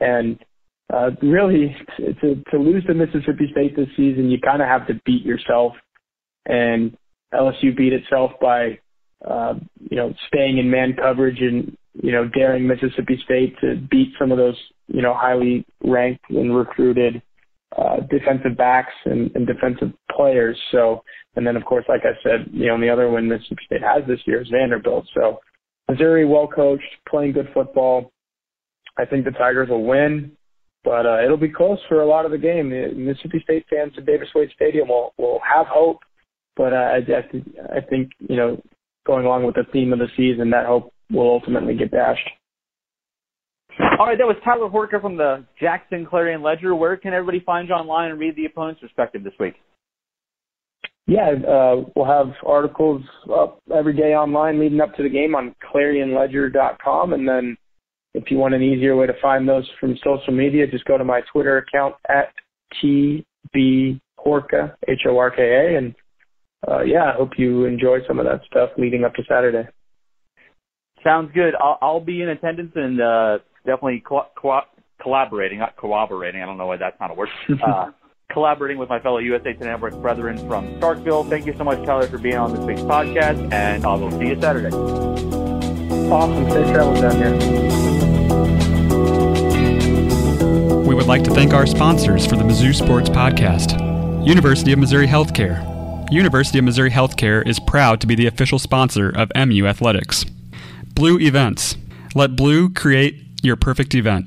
[0.00, 0.38] And
[0.92, 5.00] uh, really, to, to lose to Mississippi State this season, you kind of have to
[5.04, 5.72] beat yourself.
[6.46, 6.96] And
[7.32, 8.78] LSU beat itself by,
[9.28, 9.54] uh,
[9.90, 14.32] you know, staying in man coverage and, you know, daring Mississippi State to beat some
[14.32, 14.56] of those,
[14.88, 17.22] you know, highly ranked and recruited
[17.76, 20.58] uh, defensive backs and, and defensive players.
[20.70, 21.02] So,
[21.36, 24.06] and then of course, like I said, you know, the other win Mississippi State has
[24.06, 25.06] this year is Vanderbilt.
[25.14, 25.40] So,
[25.88, 28.12] Missouri well coached, playing good football.
[28.98, 30.32] I think the Tigers will win,
[30.84, 32.70] but uh, it'll be close for a lot of the game.
[32.70, 36.00] The Mississippi State fans at Davis Wade Stadium will will have hope,
[36.56, 38.62] but uh, I, I think you know,
[39.06, 42.28] going along with the theme of the season, that hope will ultimately get dashed.
[44.02, 46.74] All right, that was Tyler Horka from the Jackson Clarion Ledger.
[46.74, 49.54] Where can everybody find you online and read the opponent's perspective this week?
[51.06, 55.54] Yeah, uh, we'll have articles up every day online leading up to the game on
[55.72, 57.12] clarionledger.com.
[57.12, 57.56] And then
[58.14, 61.04] if you want an easier way to find those from social media, just go to
[61.04, 62.32] my Twitter account at
[62.82, 65.78] TB H-O-R-K-A.
[65.78, 65.94] And
[66.68, 69.68] uh, yeah, I hope you enjoy some of that stuff leading up to Saturday.
[71.04, 71.54] Sounds good.
[71.54, 74.62] I'll, I'll be in attendance and uh, definitely co- co-
[75.00, 76.42] collaborating, not cooperating.
[76.42, 77.28] I don't know why that's not a word.
[77.62, 77.90] Uh,
[78.32, 81.28] collaborating with my fellow USA Today Network brethren from Starkville.
[81.28, 84.28] Thank you so much, Tyler, for being on this week's podcast, and I will see
[84.28, 84.74] you Saturday.
[86.10, 86.50] Awesome.
[86.50, 87.32] Safe travels down here.
[90.86, 93.78] We would like to thank our sponsors for the Mizzou Sports Podcast
[94.26, 95.62] University of Missouri Healthcare.
[96.12, 100.24] University of Missouri Healthcare is proud to be the official sponsor of MU Athletics.
[100.94, 101.76] Blue Events.
[102.14, 104.26] Let Blue create your perfect event.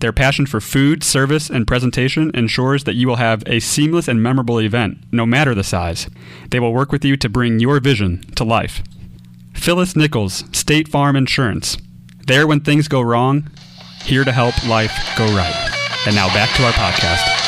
[0.00, 4.22] Their passion for food, service, and presentation ensures that you will have a seamless and
[4.22, 6.08] memorable event, no matter the size.
[6.50, 8.82] They will work with you to bring your vision to life.
[9.54, 11.78] Phyllis Nichols, State Farm Insurance.
[12.26, 13.50] There when things go wrong,
[14.02, 15.72] here to help life go right.
[16.06, 17.45] And now back to our podcast.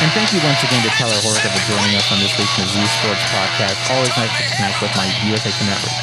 [0.00, 2.88] And thank you once again to Tyler Horka for joining us on this week's Mizzou
[3.04, 3.76] Sports Podcast.
[3.92, 5.52] Always nice to connect with my USA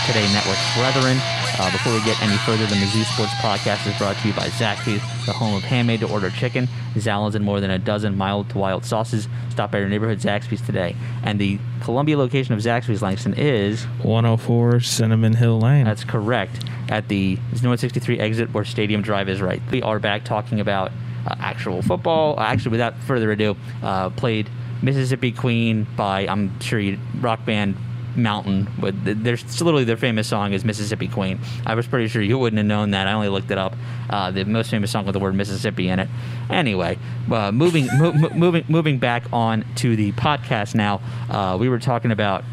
[0.05, 1.17] Today Network brethren.
[1.57, 4.49] Uh, before we get any further, the Mizzou Sports Podcast is brought to you by
[4.49, 6.67] Zaxby's, the home of handmade to order chicken,
[6.99, 9.27] salads, and more than a dozen mild to wild sauces.
[9.49, 10.95] Stop by your neighborhood Zaxby's today.
[11.23, 15.85] And the Columbia location of Zaxby's Langston is 104 Cinnamon Hill Lane.
[15.85, 16.63] That's correct.
[16.89, 19.59] At the North 63 exit where Stadium Drive is right.
[19.71, 20.91] We are back talking about
[21.39, 22.39] actual football.
[22.39, 24.49] Uh, actually, without further ado, uh, played
[24.81, 27.75] Mississippi Queen by I'm sure you rock band
[28.15, 31.39] Mountain, but there's literally their famous song is Mississippi Queen.
[31.67, 33.07] I was pretty sure you wouldn't have known that.
[33.07, 33.75] I only looked it up.
[34.09, 36.09] Uh, the most famous song with the word Mississippi in it.
[36.49, 36.97] Anyway,
[37.31, 40.99] uh, moving mo- moving moving back on to the podcast now.
[41.29, 42.43] Uh, we were talking about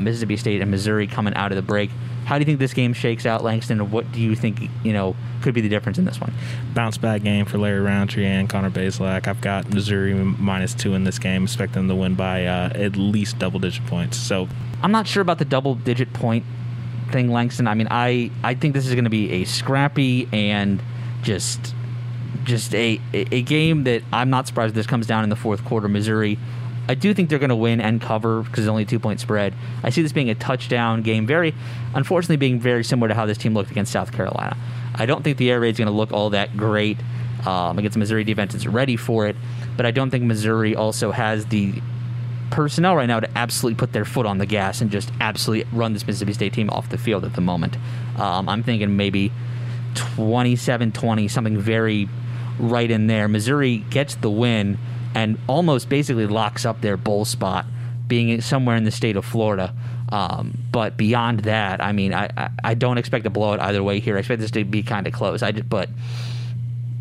[0.00, 1.90] Mississippi State and Missouri coming out of the break.
[2.26, 3.92] How do you think this game shakes out, Langston?
[3.92, 6.34] What do you think you know could be the difference in this one?
[6.74, 9.28] Bounce back game for Larry Rountree and Connor Bazelak.
[9.28, 12.96] I've got Missouri minus two in this game, expecting them to win by uh, at
[12.96, 14.16] least double digit points.
[14.18, 14.48] So
[14.82, 16.44] I'm not sure about the double digit point
[17.12, 17.68] thing, Langston.
[17.68, 20.82] I mean, I I think this is going to be a scrappy and
[21.22, 21.76] just
[22.42, 25.86] just a a game that I'm not surprised this comes down in the fourth quarter.
[25.86, 26.40] Missouri
[26.88, 29.20] I do think they're going to win and cover because it's only a two point
[29.20, 29.54] spread.
[29.82, 31.54] I see this being a touchdown game, very,
[31.94, 34.56] unfortunately, being very similar to how this team looked against South Carolina.
[34.94, 36.98] I don't think the air raid is going to look all that great
[37.44, 38.54] um, against Missouri defense.
[38.54, 39.36] It's ready for it,
[39.76, 41.74] but I don't think Missouri also has the
[42.50, 45.92] personnel right now to absolutely put their foot on the gas and just absolutely run
[45.92, 47.76] this Mississippi State team off the field at the moment.
[48.16, 49.32] Um, I'm thinking maybe
[49.94, 52.08] 27 20, something very
[52.58, 53.28] right in there.
[53.28, 54.78] Missouri gets the win
[55.16, 57.64] and almost basically locks up their bowl spot,
[58.06, 59.74] being somewhere in the state of Florida.
[60.10, 63.98] Um, but beyond that, I mean, I, I, I, don't expect a blowout either way
[63.98, 64.16] here.
[64.16, 65.42] I expect this to be kind of close.
[65.42, 65.88] I just, but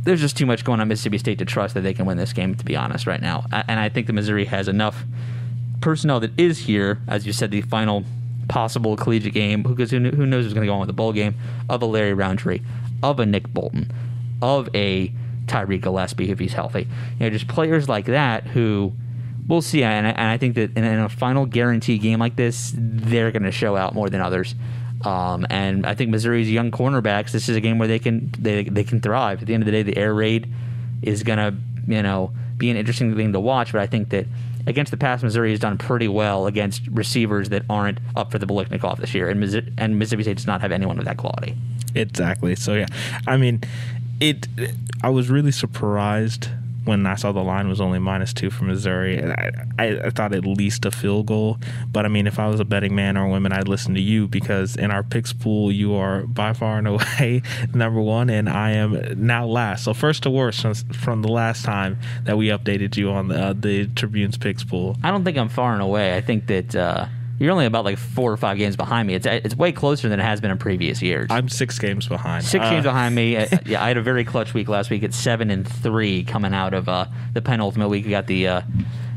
[0.03, 2.31] there's just too much going on Mississippi State to trust that they can win this
[2.31, 2.55] game.
[2.55, 5.03] To be honest, right now, and I think the Missouri has enough
[5.81, 8.05] personnel that is here, as you said, the final
[8.47, 9.61] possible collegiate game.
[9.61, 11.35] Because who, who knows who's going to go on with the bowl game
[11.69, 12.61] of a Larry Rountree,
[13.03, 13.91] of a Nick Bolton,
[14.41, 15.11] of a
[15.47, 16.87] Tyree Gillespie if he's healthy.
[17.19, 18.93] You know, just players like that who
[19.47, 19.83] we'll see.
[19.83, 23.31] And I, and I think that in, in, a final guarantee game like this, they're
[23.31, 24.55] going to show out more than others.
[25.03, 27.31] Um, and I think Missouri's young cornerbacks.
[27.31, 29.41] This is a game where they can they they can thrive.
[29.41, 30.51] At the end of the day, the air raid
[31.01, 31.55] is going to
[31.87, 33.71] you know be an interesting thing to watch.
[33.71, 34.25] But I think that
[34.65, 38.47] against the pass, Missouri has done pretty well against receivers that aren't up for the
[38.47, 41.55] Biletnikoff this year, and, Missouri, and Mississippi State does not have anyone of that quality.
[41.93, 42.55] Exactly.
[42.55, 42.87] So yeah,
[43.27, 43.61] I mean,
[44.19, 44.47] it.
[45.03, 46.49] I was really surprised
[46.85, 49.21] when I saw the line was only minus two for Missouri.
[49.21, 51.57] I, I, I, thought at least a field goal.
[51.91, 54.27] But I mean, if I was a betting man or woman, I'd listen to you
[54.27, 57.41] because in our picks pool, you are by far and away
[57.73, 59.83] number one, and I am now last.
[59.83, 63.35] So first to worst from, from the last time that we updated you on the,
[63.35, 64.95] uh, the Tribune's picks pool.
[65.03, 66.15] I don't think I'm far and away.
[66.15, 66.75] I think that.
[66.75, 67.07] Uh
[67.39, 69.15] you're only about like four or five games behind me.
[69.15, 71.27] It's it's way closer than it has been in previous years.
[71.29, 72.45] I'm six games behind.
[72.45, 73.33] Six uh, games behind me.
[73.65, 75.03] yeah, I had a very clutch week last week.
[75.03, 78.05] It's seven and three coming out of uh, the penultimate week.
[78.05, 78.61] We got the uh,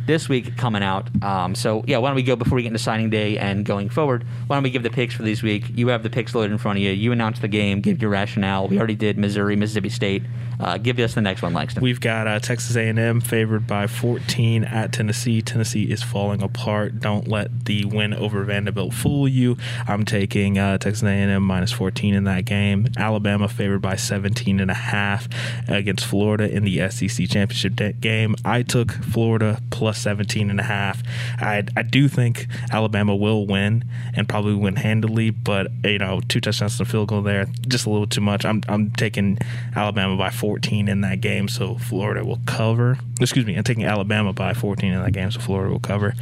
[0.07, 1.09] this week coming out.
[1.23, 3.89] Um, so yeah, why don't we go before we get into signing day and going
[3.89, 4.25] forward?
[4.47, 5.65] Why don't we give the picks for this week?
[5.75, 6.91] You have the picks loaded in front of you.
[6.91, 7.83] You announce the game.
[7.83, 8.67] Give your rationale.
[8.67, 10.23] We already did Missouri, Mississippi State.
[10.61, 11.83] Uh, give us the next one, Langston.
[11.83, 15.41] We've got uh, Texas A&M favored by 14 at Tennessee.
[15.43, 17.01] Tennessee is falling apart.
[17.01, 19.57] Don't let the win over Vanderbilt fool you.
[19.87, 22.89] I'm taking uh, Texas A&M minus 14 in that game.
[22.97, 25.29] Alabama favored by 17 and a half
[25.69, 28.35] against Florida in the SEC championship game.
[28.45, 31.03] I took Florida plus 17 and a half.
[31.39, 36.41] I, I do think Alabama will win and probably win handily, but you know, two
[36.41, 38.45] touchdowns and a field goal there, just a little too much.
[38.45, 39.39] I'm I'm taking
[39.77, 42.97] Alabama by four 14 in that game, so Florida will cover.
[43.21, 46.15] Excuse me, I'm taking Alabama by 14 in that game, so Florida will cover.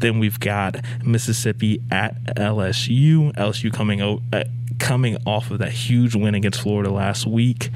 [0.00, 3.32] Then we've got Mississippi at LSU.
[3.36, 4.20] LSU coming out.
[4.32, 4.42] Uh,
[4.80, 7.70] coming off of that huge win against Florida last week,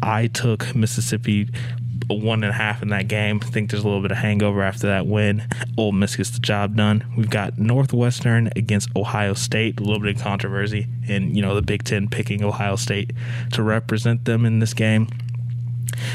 [0.00, 1.48] I took Mississippi
[2.06, 3.40] one and a half in that game.
[3.42, 5.46] I think there's a little bit of hangover after that win.
[5.76, 7.04] Ole Miss gets the job done.
[7.16, 9.80] We've got Northwestern against Ohio State.
[9.80, 13.12] A little bit of controversy in you know the Big Ten picking Ohio State
[13.52, 15.08] to represent them in this game.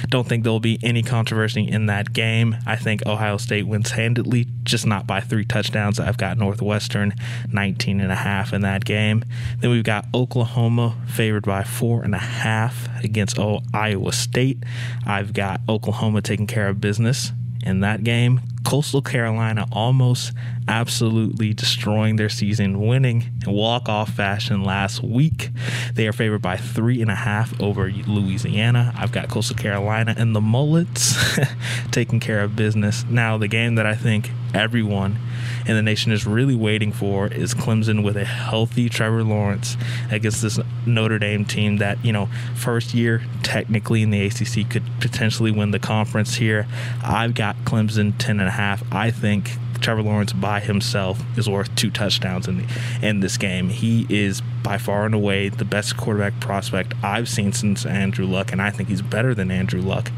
[0.10, 2.56] Don't think there'll be any controversy in that game.
[2.66, 6.00] I think Ohio State wins handedly, just not by three touchdowns.
[6.00, 7.14] I've got Northwestern
[7.52, 9.24] 19 and a half in that game.
[9.60, 13.38] Then we've got Oklahoma favored by four and a half against
[13.74, 14.64] Iowa State.
[15.06, 17.32] I've got Oklahoma taking care of business
[17.66, 18.42] in that game.
[18.64, 20.34] Coastal Carolina almost
[20.68, 25.50] absolutely destroying their season, winning in walk off fashion last week.
[25.94, 28.94] They are favored by three and a half over Louisiana.
[28.98, 31.16] I've got Coastal Carolina and the Mullets
[31.92, 33.06] taking care of business.
[33.10, 35.18] Now, the game that I think everyone
[35.66, 39.78] in the nation is really waiting for is Clemson with a healthy Trevor Lawrence
[40.12, 44.84] against this Notre Dame team that, you know, first year technically in the ACC could
[45.00, 46.68] potentially win the conference here.
[47.04, 48.84] I've got Clemson 10 and a half.
[48.92, 52.66] I think Trevor Lawrence by himself is worth two touchdowns in the,
[53.02, 53.70] in this game.
[53.70, 58.52] He is by far and away the best quarterback prospect I've seen since Andrew Luck,
[58.52, 60.10] and I think he's better than Andrew Luck.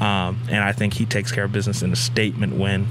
[0.00, 2.86] Um, and I think he takes care of business in a statement win.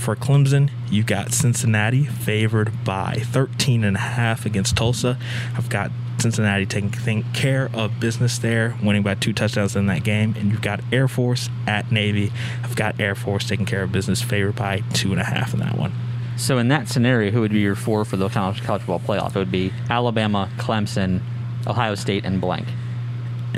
[0.00, 5.18] For Clemson, you got Cincinnati favored by 13 and a half against Tulsa.
[5.56, 5.90] I've got
[6.22, 10.34] Cincinnati taking care of business there, winning by two touchdowns in that game.
[10.38, 12.32] And you've got Air Force at Navy.
[12.62, 15.60] I've got Air Force taking care of business, favored by two and a half in
[15.60, 15.92] that one.
[16.36, 19.30] So in that scenario, who would be your four for the college, football playoff?
[19.30, 21.20] It would be Alabama, Clemson,
[21.66, 22.68] Ohio State, and blank.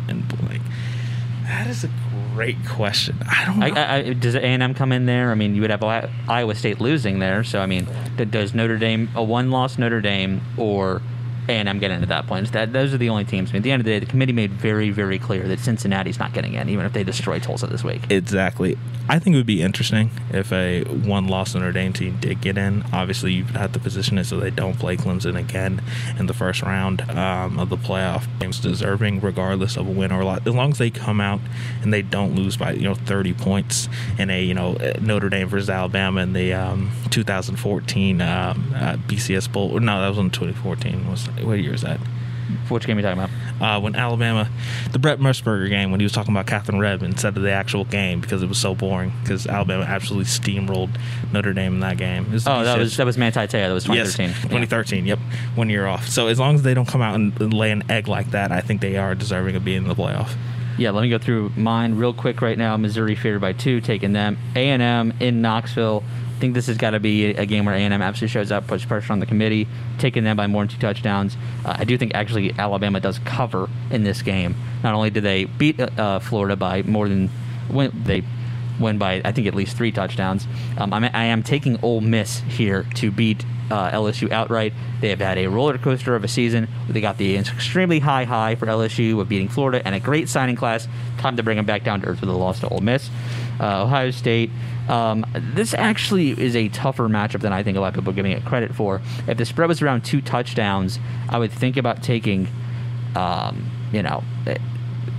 [0.08, 0.62] And blank.
[1.44, 1.90] That is a
[2.34, 3.18] great question.
[3.28, 3.66] I don't know.
[3.66, 5.30] I, I, does A and M come in there?
[5.30, 5.84] I mean, you would have
[6.28, 7.44] Iowa State losing there.
[7.44, 7.86] So I mean,
[8.30, 11.00] does Notre Dame a one loss Notre Dame or
[11.48, 12.50] A&M getting to that point.
[12.52, 13.50] That those are the only teams.
[13.50, 15.60] I mean, at the end of the day, the committee made very, very clear that
[15.60, 18.10] Cincinnati's not getting in, even if they destroy Tulsa this week.
[18.10, 18.78] Exactly.
[19.08, 22.84] I think it would be interesting if a one-loss Notre Dame team did get in.
[22.92, 25.82] Obviously, you have to position it so they don't play Clemson again
[26.18, 28.26] in the first round um, of the playoff.
[28.40, 31.40] Games deserving, regardless of a win or a loss, as long as they come out
[31.82, 33.88] and they don't lose by you know 30 points
[34.18, 39.52] in a you know Notre Dame versus Alabama in the um, 2014 um, uh, BCS
[39.52, 39.78] Bowl.
[39.78, 41.10] No, that was in 2014.
[41.10, 42.00] Was what year is that?
[42.68, 43.76] Which game are you talking about?
[43.76, 44.50] Uh, when Alabama,
[44.92, 47.84] the Brent Musburger game, when he was talking about Katherine Webb instead of the actual
[47.84, 50.90] game because it was so boring because Alabama absolutely steamrolled
[51.32, 52.26] Notre Dame in that game.
[52.46, 53.68] Oh, that was that was Manti Te'o.
[53.68, 54.28] That was 2013.
[54.28, 55.06] Yes, 2013.
[55.06, 55.14] Yeah.
[55.14, 55.18] Yep,
[55.56, 56.08] one year off.
[56.08, 58.60] So as long as they don't come out and lay an egg like that, I
[58.60, 60.34] think they are deserving of being in the playoff.
[60.76, 62.76] Yeah, let me go through mine real quick right now.
[62.76, 64.36] Missouri favored by two, taking them.
[64.56, 67.74] A and M in Knoxville I think this has got to be a game where
[67.74, 69.66] A&M absolutely shows up, puts pressure on the committee,
[69.98, 71.38] taking them by more than two touchdowns.
[71.64, 74.54] Uh, I do think actually Alabama does cover in this game.
[74.82, 77.30] Not only do they beat uh, Florida by more than
[77.70, 78.22] they
[78.78, 80.46] win by I think at least three touchdowns.
[80.76, 84.74] Um, I'm, I am taking Ole Miss here to beat uh, LSU outright.
[85.00, 86.68] They have had a roller coaster of a season.
[86.88, 90.56] They got the extremely high high for LSU of beating Florida and a great signing
[90.56, 90.88] class.
[91.18, 93.08] Time to bring them back down to earth with a loss to Ole Miss.
[93.60, 94.50] Uh, Ohio State.
[94.88, 95.24] Um,
[95.54, 98.32] this actually is a tougher matchup than I think a lot of people are giving
[98.32, 99.00] it credit for.
[99.26, 100.98] If the spread was around two touchdowns,
[101.28, 102.48] I would think about taking,
[103.14, 104.22] um, you know,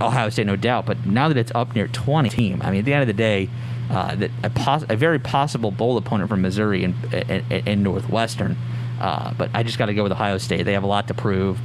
[0.00, 0.86] Ohio State, no doubt.
[0.86, 3.14] But now that it's up near 20 team, I mean, at the end of the
[3.14, 3.48] day,
[3.90, 8.56] uh, that a, pos- a, very possible bowl opponent from Missouri and Northwestern.
[9.00, 10.64] Uh, but I just got to go with Ohio State.
[10.64, 11.60] They have a lot to prove.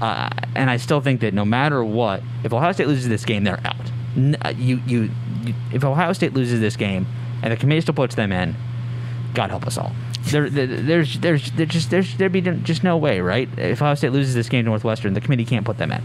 [0.00, 3.44] Uh, and I still think that no matter what, if Ohio State loses this game,
[3.44, 3.76] they're out.
[4.16, 5.10] Uh, you, you,
[5.44, 7.06] you, if Ohio State loses this game,
[7.42, 8.54] and the committee still puts them in,
[9.34, 9.92] God help us all.
[10.26, 13.48] There, there, there's, there's, there's just, there's, there'd be just no way, right?
[13.58, 16.02] If Ohio State loses this game to Northwestern, the committee can't put them in.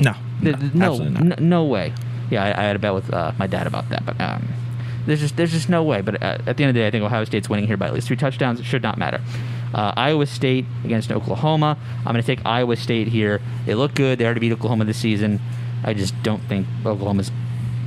[0.00, 1.92] No, no, no, no, no way.
[2.30, 4.48] Yeah, I, I, had a bet with uh, my dad about that, but um,
[5.06, 6.00] there's just, there's just no way.
[6.00, 7.86] But uh, at the end of the day, I think Ohio State's winning here by
[7.86, 8.58] at least three touchdowns.
[8.58, 9.20] It should not matter.
[9.74, 11.78] Uh, Iowa State against Oklahoma.
[11.98, 13.40] I'm going to take Iowa State here.
[13.64, 14.18] They look good.
[14.18, 15.40] They already beat Oklahoma this season.
[15.84, 17.24] I just don't think Oklahoma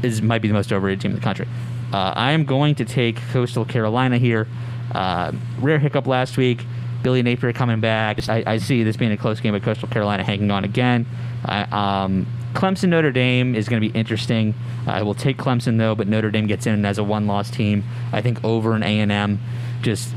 [0.05, 1.47] is might be the most overrated team in the country.
[1.93, 4.47] Uh, I am going to take Coastal Carolina here.
[4.91, 6.65] Uh, rare hiccup last week.
[7.03, 8.27] Billy Napier coming back.
[8.27, 11.05] I, I, see this being a close game, but Coastal Carolina hanging on again.
[11.47, 12.25] um,
[12.55, 14.55] Clemson Notre Dame is going to be interesting.
[14.87, 17.83] I will take Clemson though, but Notre Dame gets in as a one-loss team.
[18.11, 19.39] I think over an A and M.
[19.81, 20.15] Just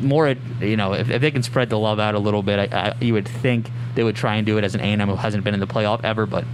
[0.00, 2.78] more, you know, if, if, they can spread the love out a little bit, I,
[2.78, 5.08] I, you would think they would try and do it as an A and M
[5.08, 6.24] who hasn't been in the playoff ever.
[6.24, 6.44] But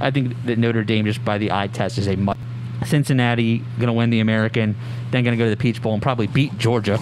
[0.00, 2.38] I think that Notre Dame, just by the eye test, is a much
[2.86, 4.74] Cincinnati going to win the American,
[5.10, 6.98] then going to go to the Peach Bowl and probably beat Georgia,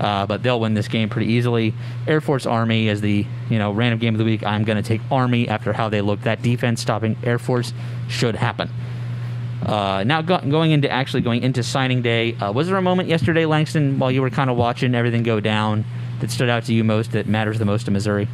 [0.00, 1.74] uh, but they'll win this game pretty easily.
[2.06, 4.44] Air Force Army as the you know random game of the week.
[4.44, 6.22] I'm going to take Army after how they look.
[6.22, 7.72] That defense stopping Air Force
[8.08, 8.70] should happen.
[9.64, 13.08] Uh, now go- going into actually going into signing day, uh, was there a moment
[13.08, 15.84] yesterday, Langston, while you were kind of watching everything go down,
[16.20, 18.26] that stood out to you most, that matters the most to Missouri?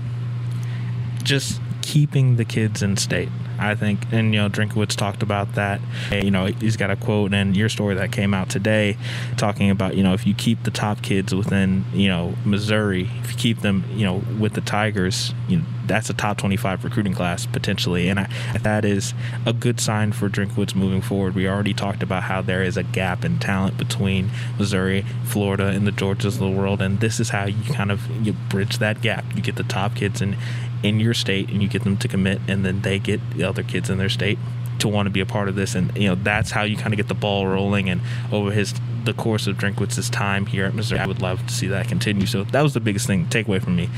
[1.23, 3.31] Just keeping the kids in state.
[3.59, 5.81] I think, and you know, Drinkwitz talked about that.
[6.13, 8.97] You know, he's got a quote in your story that came out today,
[9.37, 13.33] talking about you know if you keep the top kids within you know Missouri, if
[13.33, 17.15] you keep them you know with the Tigers, you know that's a top 25 recruiting
[17.15, 18.29] class potentially, and I,
[18.63, 19.15] that is
[19.47, 21.35] a good sign for Drinkwitz moving forward.
[21.35, 25.87] We already talked about how there is a gap in talent between Missouri, Florida, and
[25.87, 29.01] the Georgias of the world, and this is how you kind of you bridge that
[29.01, 29.25] gap.
[29.35, 30.37] You get the top kids in
[30.83, 33.63] in your state, and you get them to commit, and then they get the other
[33.63, 34.39] kids in their state
[34.79, 36.93] to want to be a part of this, and you know that's how you kind
[36.93, 37.89] of get the ball rolling.
[37.89, 38.01] And
[38.33, 38.75] over his
[39.05, 42.27] the course of Drinkwitz's time here at Missouri, I would love to see that continue.
[42.27, 43.89] So that was the biggest thing takeaway from me.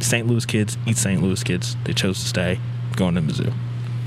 [0.00, 0.26] St.
[0.26, 1.22] Louis kids eat St.
[1.22, 1.76] Louis kids.
[1.84, 2.58] They chose to stay
[2.96, 3.52] going to Mizzou.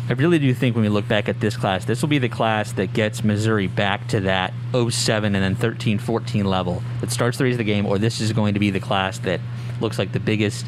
[0.08, 2.30] I really do think when we look back at this class, this will be the
[2.30, 7.40] class that gets Missouri back to that 07 and then 13 14 level that starts
[7.40, 9.40] the race of the game, or this is going to be the class that
[9.82, 10.68] looks like the biggest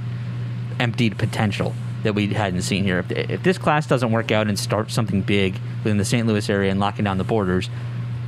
[0.79, 1.73] emptied potential
[2.03, 2.99] that we hadn't seen here.
[2.99, 6.27] If, if this class doesn't work out and start something big within the St.
[6.27, 7.69] Louis area and locking down the borders,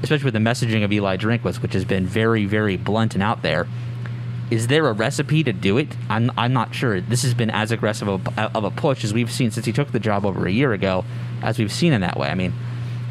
[0.04, 3.42] especially with the messaging of Eli Drinkwitz, which has been very, very blunt and out
[3.42, 3.68] there,
[4.50, 5.90] is there a recipe to do it?
[6.10, 7.02] I'm, I'm not sure.
[7.02, 9.72] This has been as aggressive of a, of a push as we've seen since he
[9.72, 11.06] took the job over a year ago,
[11.44, 12.30] as we've seen in that way.
[12.30, 12.54] I mean,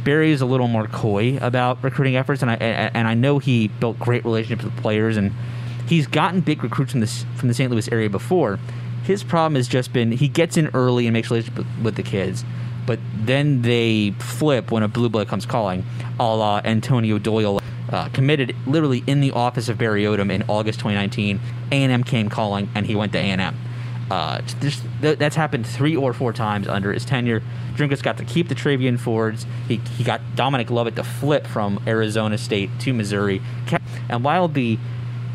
[0.03, 3.69] Barry is a little more coy about recruiting efforts, and I and I know he
[3.69, 5.33] built great relationships with players, and
[5.87, 7.71] he's gotten big recruits from this from the St.
[7.71, 8.59] Louis area before.
[9.09, 12.45] His problem has just been he gets in early and makes relationships with the kids,
[12.85, 15.87] but then they flip when a blue blood comes calling,
[16.21, 20.81] a la Antonio Doyle uh, committed literally in the office of Barry Odom in August
[20.81, 21.41] 2019.
[21.73, 23.57] A&M came calling, and he went to A&M.
[24.11, 27.43] Uh, th- that's happened three or four times under his tenure.
[27.77, 29.47] Drinkwitz got to keep the Travion Fords.
[29.69, 33.41] He, he got Dominic Lovett to flip from Arizona State to Missouri.
[34.11, 34.79] And while the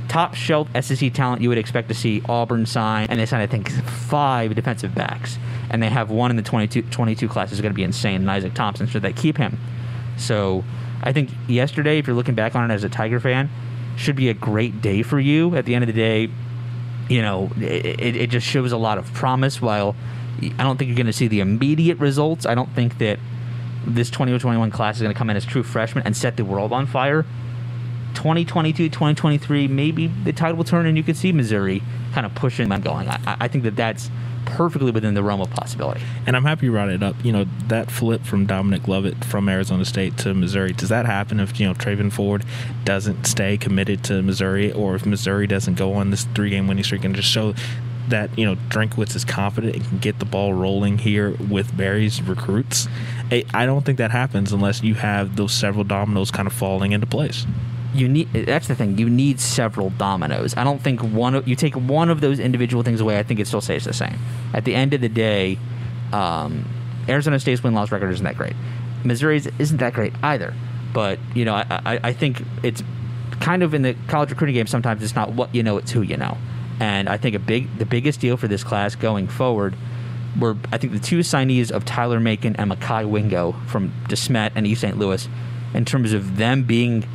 [0.08, 3.47] top shelf SEC talent you would expect to see Auburn sign, and they signed, I
[3.47, 5.38] think, five defensive backs.
[5.70, 8.30] And they have one in the 22, 22 class is going to be insane, and
[8.30, 9.58] Isaac Thompson, should they keep him.
[10.18, 10.64] So
[11.01, 13.49] I think yesterday, if you're looking back on it as a Tiger fan,
[13.95, 15.56] should be a great day for you.
[15.56, 16.30] At the end of the day,
[17.10, 19.62] you know, it, it just shows a lot of promise.
[19.62, 19.95] While
[20.41, 23.20] I don't think you're going to see the immediate results, I don't think that
[23.86, 26.72] this 2021 class is going to come in as true freshmen and set the world
[26.72, 27.26] on fire.
[28.14, 31.82] 2022, 2023, maybe the tide will turn and you could see Missouri
[32.14, 33.07] kind of pushing and going.
[33.09, 34.09] I, I think that that's
[34.45, 36.01] perfectly within the realm of possibility.
[36.26, 37.16] And I'm happy you brought it up.
[37.24, 41.39] You know, that flip from Dominic Lovett from Arizona State to Missouri, does that happen
[41.39, 42.45] if, you know, Travion Ford
[42.84, 46.84] doesn't stay committed to Missouri or if Missouri doesn't go on this three game winning
[46.84, 47.53] streak and just show
[48.09, 52.22] that, you know, Drinkwitz is confident and can get the ball rolling here with Barry's
[52.22, 52.88] recruits?
[53.32, 57.07] I don't think that happens unless you have those several dominoes kind of falling into
[57.07, 57.47] place
[57.94, 60.56] you need that's the thing you need several dominoes.
[60.58, 63.48] I don't think one you take one of those individual things away i think it
[63.48, 64.18] still stays the same.
[64.54, 65.58] At the end of the day
[66.12, 66.66] um,
[67.08, 68.56] arizona state's win-loss record isn't that great.
[69.04, 70.54] Missouri's isn't that great either.
[70.94, 72.84] But you know I, I, I think it's
[73.39, 76.02] kind of in the college recruiting game sometimes it's not what you know it's who
[76.02, 76.38] you know.
[76.80, 79.76] And i think a big the biggest deal for this class going forward
[80.39, 84.66] were i think the two signees of tyler macon and Mekhi wingo from desmet and
[84.66, 85.28] east st louis
[85.76, 87.06] in terms of them being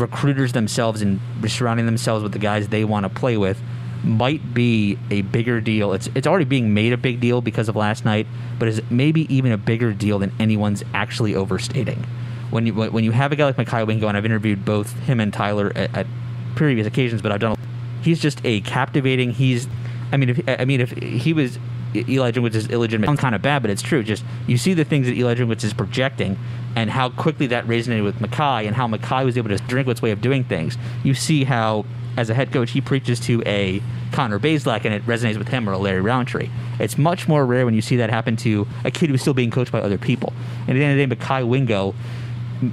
[0.00, 3.60] recruiters themselves and surrounding themselves with the guys they want to play with
[4.04, 5.92] might be a bigger deal.
[5.92, 8.26] It's it's already being made a big deal because of last night,
[8.58, 12.04] but is maybe even a bigger deal than anyone's actually overstating.
[12.50, 15.20] When you when you have a guy like Mekhi Wingo, and I've interviewed both him
[15.20, 16.06] and Tyler at, at
[16.54, 17.56] previous occasions, but I've done.
[18.02, 19.32] He's just a captivating.
[19.32, 19.68] He's,
[20.12, 21.58] I mean, if I mean if he was
[21.94, 23.08] Eli Drinkwitz is illegitimate.
[23.08, 24.02] Sounds kind of bad, but it's true.
[24.02, 26.38] Just you see the things that Eli Drinkwitz is projecting,
[26.76, 30.10] and how quickly that resonated with Mekhi, and how Mekhi was able to Drinkwitz way
[30.10, 30.76] of doing things.
[31.02, 31.84] You see how,
[32.16, 33.82] as a head coach, he preaches to a
[34.12, 36.50] Connor Bazelak, and it resonates with him or a Larry Rountree.
[36.78, 39.50] It's much more rare when you see that happen to a kid who's still being
[39.50, 40.32] coached by other people.
[40.62, 41.94] And at the end of the day, Mekhi Wingo,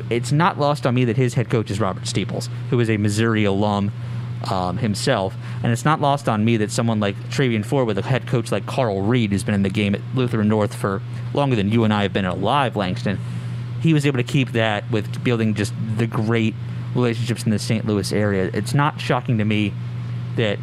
[0.09, 2.97] it's not lost on me that his head coach is Robert Steeples, who is a
[2.97, 3.91] Missouri alum
[4.46, 5.36] um, himself.
[5.64, 8.52] And it's not lost on me that someone like Travion Ford, with a head coach
[8.52, 11.02] like Carl Reed, who's been in the game at Lutheran North for
[11.34, 13.20] longer than you and I have been alive, Langston,
[13.82, 16.56] he was able to keep that with building just the great
[16.96, 17.86] relationships in the St.
[17.86, 18.50] Louis area.
[18.54, 19.74] It's not shocking to me
[20.36, 20.60] that.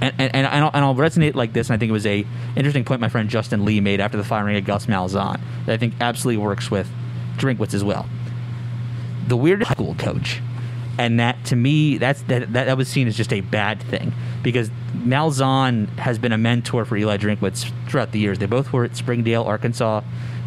[0.00, 2.26] And, and, and, I'll, and I'll resonate like this, and I think it was a
[2.56, 5.76] interesting point my friend Justin Lee made after the firing of Gus Malzahn that I
[5.76, 6.90] think absolutely works with
[7.36, 8.08] Drinkwitz as well.
[9.28, 10.40] The weird high school coach
[10.98, 14.12] and that to me that's that, that, that was seen as just a bad thing
[14.42, 18.38] because Malzahn has been a mentor for Eli Drinkwitz throughout the years.
[18.38, 20.02] They both were at Springdale, Arkansas,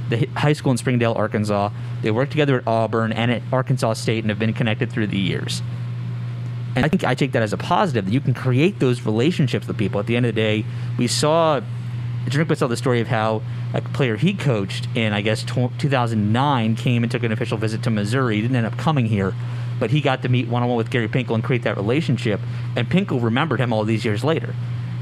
[0.10, 1.72] the high school in Springdale, Arkansas.
[2.02, 5.18] They worked together at Auburn and at Arkansas State and have been connected through the
[5.18, 5.62] years.
[6.76, 9.68] And I think I take that as a positive that you can create those relationships
[9.68, 10.00] with people.
[10.00, 10.66] At the end of the day,
[10.98, 11.62] we saw
[12.26, 13.42] Drinkwitz tell the story of how
[13.74, 17.90] a player he coached in, I guess, 2009 came and took an official visit to
[17.90, 18.36] Missouri.
[18.36, 19.34] He didn't end up coming here
[19.80, 22.40] but he got to meet one on one with Gary Pinkel and create that relationship.
[22.76, 24.56] And Pinkel remembered him all these years later.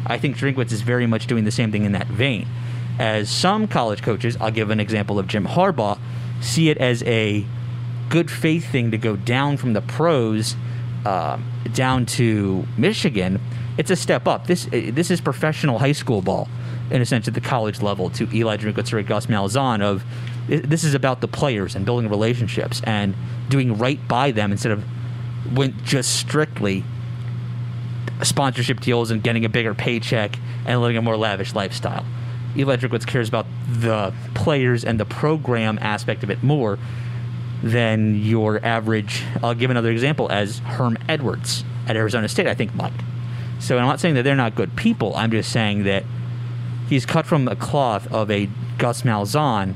[0.05, 2.47] I think Drinkwitz is very much doing the same thing in that vein.
[2.99, 5.97] As some college coaches, I'll give an example of Jim Harbaugh,
[6.41, 7.45] see it as a
[8.09, 10.55] good faith thing to go down from the pros
[11.05, 11.39] uh,
[11.73, 13.39] down to Michigan.
[13.77, 14.45] It's a step up.
[14.45, 16.47] This this is professional high school ball,
[16.91, 18.11] in a sense, at the college level.
[18.11, 20.03] To Eli Drinkwitz or Gus Malzahn of
[20.47, 23.15] this is about the players and building relationships and
[23.49, 24.83] doing right by them instead of
[25.53, 26.83] went just strictly
[28.21, 32.05] sponsorship deals and getting a bigger paycheck and living a more lavish lifestyle.
[32.55, 36.77] Eli Drinkwitz cares about the players and the program aspect of it more
[37.63, 39.23] than your average.
[39.41, 42.93] I'll give another example as Herm Edwards at Arizona State, I think might.
[43.59, 45.15] So I'm not saying that they're not good people.
[45.15, 46.03] I'm just saying that
[46.89, 49.75] he's cut from the cloth of a Gus Malzahn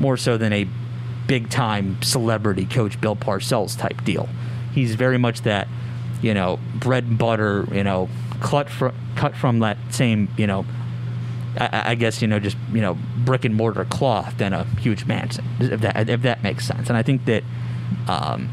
[0.00, 0.66] more so than a
[1.26, 4.28] big time celebrity coach Bill Parcells type deal.
[4.72, 5.68] He's very much that,
[6.22, 8.08] you know, bread and butter, you know,
[8.40, 10.64] cut from cut from that same, you know,
[11.60, 15.44] I, guess you know just you know brick and mortar cloth than a huge mansion,
[15.58, 16.88] if that if that makes sense.
[16.88, 17.42] And I think that
[18.06, 18.48] um,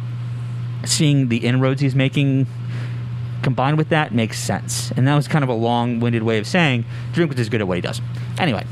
[0.86, 2.48] seeing the inroads he's making
[3.44, 4.92] combined with that makes sense.
[4.92, 6.84] And that was kind of a long-winded way of saying
[7.14, 8.02] Drinkwitz is good at what he does.
[8.40, 8.66] Anyway,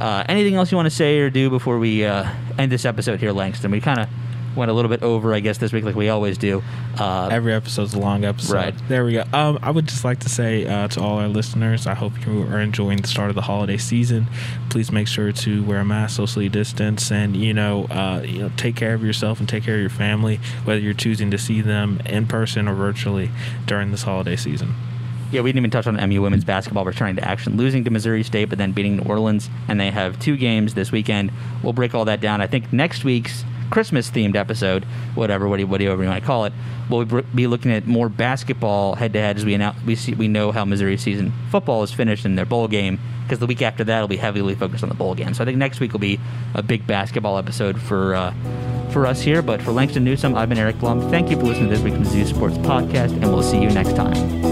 [0.00, 2.28] uh, anything else you want to say or do before we uh,
[2.58, 3.70] end this episode here, Langston?
[3.70, 4.08] We kind of
[4.56, 6.62] went a little bit over, I guess, this week, like we always do.
[6.98, 8.54] Uh, Every episode's a long episode.
[8.54, 8.74] Right.
[8.88, 9.24] There we go.
[9.32, 12.42] Um, I would just like to say uh, to all our listeners, I hope you
[12.42, 14.26] are enjoying the start of the holiday season.
[14.68, 18.50] Please make sure to wear a mask, socially distance, and you know, uh, you know,
[18.56, 21.60] take care of yourself and take care of your family, whether you're choosing to see
[21.60, 23.30] them in person or virtually
[23.66, 24.74] during this holiday season.
[25.32, 28.24] Yeah, we didn't even touch on MU women's basketball returning to action, losing to Missouri
[28.24, 31.30] State, but then beating New Orleans, and they have two games this weekend.
[31.62, 32.40] We'll break all that down.
[32.40, 36.52] I think next week's Christmas themed episode, whatever, whatever you want to call it,
[36.90, 40.26] we'll be looking at more basketball head to head as we announce, we see we
[40.26, 43.84] know how Missouri season football is finished in their bowl game because the week after
[43.84, 45.32] that will be heavily focused on the bowl game.
[45.34, 46.18] So I think next week will be
[46.54, 48.14] a big basketball episode for.
[48.14, 48.34] Uh,
[48.90, 51.00] for us here, but for Langston Newsome, I've been Eric Blum.
[51.10, 53.94] Thank you for listening to this week's Mizzou Sports Podcast, and we'll see you next
[53.94, 54.49] time.